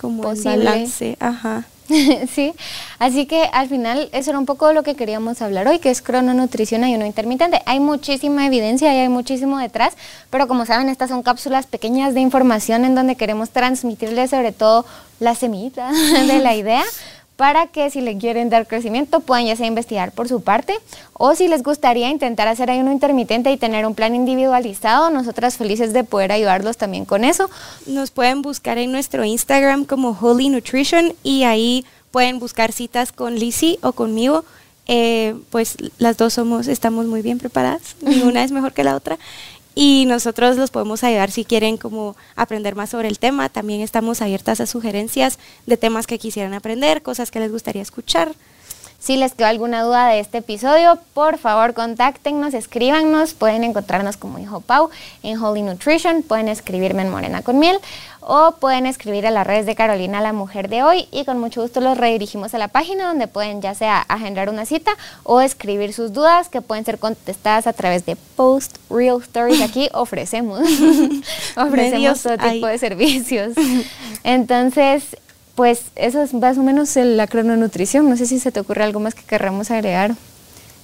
Como 0.00 0.30
en 0.30 0.44
balance, 0.44 1.16
ajá. 1.20 1.66
sí, 2.34 2.54
así 2.98 3.26
que 3.26 3.44
al 3.52 3.68
final 3.68 4.08
eso 4.12 4.30
era 4.30 4.38
un 4.38 4.46
poco 4.46 4.72
lo 4.72 4.82
que 4.82 4.94
queríamos 4.94 5.42
hablar 5.42 5.68
hoy, 5.68 5.78
que 5.80 5.90
es 5.90 6.00
crononutrición 6.00 6.84
ayuno 6.84 7.04
intermitente. 7.04 7.60
Hay 7.66 7.80
muchísima 7.80 8.46
evidencia 8.46 8.94
y 8.94 9.00
hay 9.00 9.08
muchísimo 9.08 9.58
detrás, 9.58 9.94
pero 10.30 10.48
como 10.48 10.64
saben, 10.66 10.88
estas 10.88 11.10
son 11.10 11.22
cápsulas 11.22 11.66
pequeñas 11.66 12.14
de 12.14 12.20
información 12.20 12.84
en 12.84 12.94
donde 12.94 13.16
queremos 13.16 13.50
transmitirles 13.50 14.30
sobre 14.30 14.52
todo 14.52 14.86
la 15.20 15.34
semilla 15.34 15.90
de 16.26 16.38
la 16.38 16.54
idea 16.54 16.84
para 17.36 17.66
que 17.66 17.90
si 17.90 18.00
le 18.00 18.16
quieren 18.16 18.48
dar 18.48 18.66
crecimiento 18.66 19.20
puedan 19.20 19.46
ya 19.46 19.56
sea 19.56 19.66
investigar 19.66 20.12
por 20.12 20.28
su 20.28 20.42
parte 20.42 20.74
o 21.12 21.34
si 21.34 21.48
les 21.48 21.62
gustaría 21.62 22.08
intentar 22.08 22.48
hacer 22.48 22.70
ayuno 22.70 22.92
intermitente 22.92 23.50
y 23.50 23.56
tener 23.56 23.86
un 23.86 23.94
plan 23.94 24.14
individualizado, 24.14 25.10
nosotras 25.10 25.56
felices 25.56 25.92
de 25.92 26.04
poder 26.04 26.32
ayudarlos 26.32 26.76
también 26.76 27.04
con 27.04 27.24
eso. 27.24 27.50
Nos 27.86 28.10
pueden 28.10 28.42
buscar 28.42 28.78
en 28.78 28.92
nuestro 28.92 29.24
Instagram 29.24 29.84
como 29.84 30.16
Holy 30.20 30.48
Nutrition 30.48 31.12
y 31.22 31.44
ahí 31.44 31.84
pueden 32.10 32.38
buscar 32.38 32.72
citas 32.72 33.10
con 33.10 33.34
Lizzie 33.34 33.78
o 33.82 33.92
conmigo. 33.92 34.44
Eh, 34.86 35.34
pues 35.48 35.76
las 35.98 36.18
dos 36.18 36.34
somos, 36.34 36.68
estamos 36.68 37.06
muy 37.06 37.22
bien 37.22 37.38
preparadas, 37.38 37.96
ninguna 38.02 38.44
es 38.44 38.52
mejor 38.52 38.74
que 38.74 38.84
la 38.84 38.94
otra 38.94 39.18
y 39.74 40.04
nosotros 40.06 40.56
los 40.56 40.70
podemos 40.70 41.02
ayudar 41.04 41.30
si 41.30 41.44
quieren 41.44 41.76
como 41.76 42.16
aprender 42.36 42.74
más 42.76 42.90
sobre 42.90 43.08
el 43.08 43.18
tema. 43.18 43.48
También 43.48 43.80
estamos 43.80 44.22
abiertas 44.22 44.60
a 44.60 44.66
sugerencias 44.66 45.38
de 45.66 45.76
temas 45.76 46.06
que 46.06 46.18
quisieran 46.18 46.54
aprender, 46.54 47.02
cosas 47.02 47.30
que 47.30 47.40
les 47.40 47.50
gustaría 47.50 47.82
escuchar. 47.82 48.34
Si 49.04 49.18
les 49.18 49.34
quedó 49.34 49.48
alguna 49.48 49.82
duda 49.82 50.08
de 50.08 50.18
este 50.18 50.38
episodio, 50.38 50.98
por 51.12 51.36
favor 51.36 51.74
contáctenos, 51.74 52.54
escríbanos. 52.54 53.34
Pueden 53.34 53.62
encontrarnos 53.62 54.16
como 54.16 54.38
dijo 54.38 54.62
Pau 54.62 54.88
en 55.22 55.36
Holy 55.36 55.60
Nutrition, 55.60 56.22
pueden 56.22 56.48
escribirme 56.48 57.02
en 57.02 57.10
Morena 57.10 57.42
con 57.42 57.58
Miel 57.58 57.76
o 58.22 58.54
pueden 58.58 58.86
escribir 58.86 59.26
a 59.26 59.30
las 59.30 59.46
redes 59.46 59.66
de 59.66 59.74
Carolina, 59.74 60.22
la 60.22 60.32
mujer 60.32 60.70
de 60.70 60.82
hoy, 60.82 61.06
y 61.12 61.26
con 61.26 61.38
mucho 61.38 61.60
gusto 61.60 61.82
los 61.82 61.98
redirigimos 61.98 62.54
a 62.54 62.58
la 62.58 62.68
página 62.68 63.06
donde 63.06 63.28
pueden 63.28 63.60
ya 63.60 63.74
sea 63.74 63.98
agendar 64.00 64.48
una 64.48 64.64
cita 64.64 64.92
o 65.22 65.42
escribir 65.42 65.92
sus 65.92 66.14
dudas 66.14 66.48
que 66.48 66.62
pueden 66.62 66.86
ser 66.86 66.98
contestadas 66.98 67.66
a 67.66 67.74
través 67.74 68.06
de 68.06 68.16
Post 68.16 68.78
Real 68.88 69.20
Stories. 69.20 69.60
Aquí 69.60 69.90
ofrecemos, 69.92 70.60
ofrecemos 71.58 72.22
todo 72.22 72.38
tipo 72.38 72.66
de 72.66 72.78
servicios. 72.78 73.52
Entonces, 74.22 75.18
pues 75.54 75.84
eso 75.94 76.22
es 76.22 76.34
más 76.34 76.58
o 76.58 76.62
menos 76.62 76.94
la 76.96 77.26
crononutrición. 77.26 78.08
No 78.08 78.16
sé 78.16 78.26
si 78.26 78.38
se 78.38 78.52
te 78.52 78.60
ocurre 78.60 78.84
algo 78.84 79.00
más 79.00 79.14
que 79.14 79.22
querramos 79.22 79.70
agregar. 79.70 80.14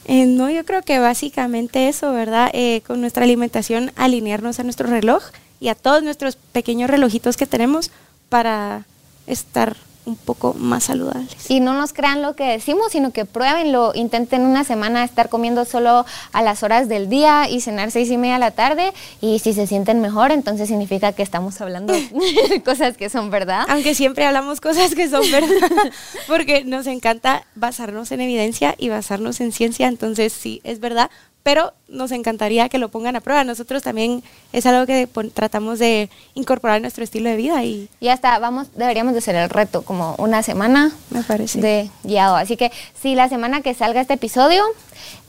Eh, 0.06 0.26
no, 0.26 0.50
yo 0.50 0.64
creo 0.64 0.82
que 0.82 0.98
básicamente 0.98 1.88
eso, 1.88 2.12
¿verdad? 2.12 2.50
Eh, 2.52 2.82
con 2.86 3.00
nuestra 3.00 3.24
alimentación 3.24 3.92
alinearnos 3.96 4.58
a 4.58 4.64
nuestro 4.64 4.88
reloj 4.88 5.22
y 5.60 5.68
a 5.68 5.74
todos 5.74 6.02
nuestros 6.02 6.36
pequeños 6.36 6.90
relojitos 6.90 7.36
que 7.36 7.46
tenemos 7.46 7.90
para 8.28 8.86
estar 9.26 9.76
un 10.04 10.16
poco 10.16 10.54
más 10.54 10.84
saludables. 10.84 11.50
Y 11.50 11.60
no 11.60 11.74
nos 11.74 11.92
crean 11.92 12.22
lo 12.22 12.34
que 12.34 12.44
decimos, 12.44 12.92
sino 12.92 13.12
que 13.12 13.24
pruébenlo, 13.24 13.92
intenten 13.94 14.42
una 14.42 14.64
semana 14.64 15.04
estar 15.04 15.28
comiendo 15.28 15.64
solo 15.64 16.06
a 16.32 16.42
las 16.42 16.62
horas 16.62 16.88
del 16.88 17.08
día 17.08 17.48
y 17.48 17.60
cenar 17.60 17.90
seis 17.90 18.10
y 18.10 18.16
media 18.16 18.34
de 18.34 18.40
la 18.40 18.50
tarde. 18.50 18.92
Y 19.20 19.38
si 19.38 19.52
se 19.52 19.66
sienten 19.66 20.00
mejor, 20.00 20.32
entonces 20.32 20.68
significa 20.68 21.12
que 21.12 21.22
estamos 21.22 21.60
hablando 21.60 21.94
cosas 22.64 22.96
que 22.96 23.08
son 23.08 23.30
verdad. 23.30 23.64
Aunque 23.68 23.94
siempre 23.94 24.24
hablamos 24.24 24.60
cosas 24.60 24.94
que 24.94 25.08
son 25.08 25.30
verdad, 25.30 25.92
porque 26.26 26.64
nos 26.64 26.86
encanta 26.86 27.44
basarnos 27.54 28.10
en 28.12 28.20
evidencia 28.20 28.74
y 28.78 28.88
basarnos 28.88 29.40
en 29.40 29.52
ciencia, 29.52 29.88
entonces 29.88 30.32
sí, 30.32 30.60
es 30.64 30.80
verdad, 30.80 31.10
pero 31.42 31.72
nos 31.90 32.12
encantaría 32.12 32.68
que 32.68 32.78
lo 32.78 32.88
pongan 32.88 33.16
a 33.16 33.20
prueba. 33.20 33.44
Nosotros 33.44 33.82
también 33.82 34.22
es 34.52 34.66
algo 34.66 34.86
que 34.86 35.08
tratamos 35.34 35.78
de 35.78 36.08
incorporar 36.34 36.76
en 36.76 36.82
nuestro 36.82 37.04
estilo 37.04 37.28
de 37.28 37.36
vida 37.36 37.62
y 37.64 37.88
ya 38.00 38.12
está, 38.12 38.38
vamos, 38.38 38.68
deberíamos 38.74 39.12
de 39.12 39.18
hacer 39.18 39.34
el 39.34 39.50
reto 39.50 39.82
como 39.82 40.14
una 40.18 40.42
semana 40.42 40.92
me 41.10 41.22
parece 41.22 41.60
de 41.60 41.90
guiado. 42.04 42.36
Así 42.36 42.56
que 42.56 42.70
si 43.00 43.14
la 43.14 43.28
semana 43.28 43.60
que 43.60 43.74
salga 43.74 44.00
este 44.00 44.14
episodio 44.14 44.64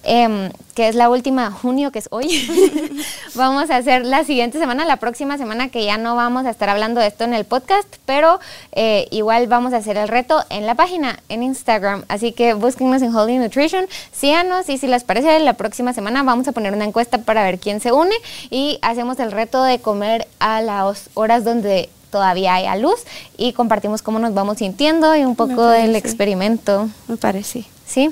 Em, 0.04 0.50
que 0.74 0.88
es 0.88 0.96
la 0.96 1.10
última 1.10 1.52
junio, 1.52 1.92
que 1.92 2.00
es 2.00 2.08
hoy. 2.12 2.28
vamos 3.36 3.70
a 3.70 3.76
hacer 3.76 4.04
la 4.04 4.24
siguiente 4.24 4.58
semana, 4.58 4.84
la 4.84 4.98
próxima 4.98 5.38
semana, 5.38 5.70
que 5.70 5.86
ya 5.86 5.98
no 5.98 6.16
vamos 6.16 6.46
a 6.46 6.50
estar 6.50 6.70
hablando 6.70 7.00
de 7.00 7.08
esto 7.08 7.24
en 7.24 7.36
el 7.36 7.46
podcast, 7.46 7.88
pero 8.06 8.40
eh, 8.72 9.08
igual 9.12 9.46
vamos 9.48 9.74
a 9.74 9.78
hacer 9.78 9.98
el 9.98 10.08
reto 10.08 10.44
en 10.50 10.66
la 10.66 10.74
página, 10.74 11.20
en 11.30 11.44
Instagram. 11.44 12.04
Así 12.08 12.32
que 12.32 12.56
búsquenos 12.56 13.04
en 13.04 13.16
Holy 13.16 13.38
Nutrition, 13.38 13.86
síganos 14.12 14.70
y 14.70 14.80
si 14.80 14.88
les 14.88 15.04
parece, 15.04 15.40
la 15.40 15.54
próxima 15.54 15.94
semana 15.94 16.24
vamos 16.24 16.48
a 16.52 16.54
poner 16.54 16.74
una 16.74 16.86
encuesta 16.86 17.18
para 17.18 17.44
ver 17.44 17.60
quién 17.60 17.80
se 17.80 17.92
une 17.92 18.16
y 18.50 18.80
hacemos 18.82 19.20
el 19.20 19.32
reto 19.32 19.64
de 19.64 19.80
comer 19.80 20.28
a 20.40 20.62
las 20.62 21.10
horas 21.16 21.44
donde 21.44 21.90
todavía 22.12 22.56
haya 22.56 22.76
luz 22.76 23.00
y 23.38 23.54
compartimos 23.54 24.02
cómo 24.02 24.20
nos 24.20 24.34
vamos 24.34 24.58
sintiendo 24.58 25.16
y 25.16 25.26
un 25.26 25.36
poco 25.36 25.66
del 25.66 25.96
experimento. 25.96 26.90
Me 27.08 27.18
parece. 27.18 27.66
Sí. 27.88 28.12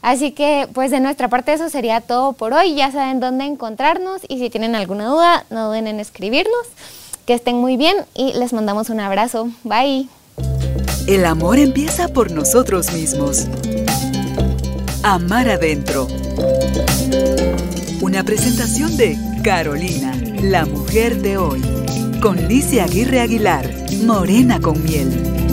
Así 0.00 0.30
que, 0.30 0.68
pues 0.72 0.90
de 0.90 1.00
nuestra 1.00 1.28
parte 1.28 1.52
eso 1.52 1.68
sería 1.68 2.00
todo 2.00 2.32
por 2.32 2.52
hoy. 2.52 2.74
Ya 2.74 2.92
saben 2.92 3.18
dónde 3.18 3.44
encontrarnos 3.44 4.22
y 4.28 4.38
si 4.38 4.48
tienen 4.50 4.74
alguna 4.74 5.06
duda, 5.06 5.44
no 5.50 5.66
duden 5.66 5.88
en 5.88 5.98
escribirnos. 5.98 6.66
Que 7.26 7.34
estén 7.34 7.56
muy 7.56 7.76
bien 7.76 7.96
y 8.14 8.32
les 8.34 8.52
mandamos 8.52 8.90
un 8.90 9.00
abrazo. 9.00 9.50
Bye. 9.64 10.08
El 11.06 11.24
amor 11.24 11.58
empieza 11.58 12.08
por 12.08 12.30
nosotros 12.30 12.92
mismos. 12.92 13.46
Amar 15.02 15.48
adentro. 15.48 16.06
Una 18.00 18.22
presentación 18.22 18.96
de 18.96 19.18
Carolina, 19.42 20.14
la 20.40 20.64
mujer 20.64 21.20
de 21.20 21.36
hoy. 21.36 21.60
Con 22.22 22.46
Licia 22.46 22.84
Aguirre 22.84 23.20
Aguilar, 23.20 23.68
Morena 24.04 24.60
con 24.60 24.80
miel. 24.84 25.47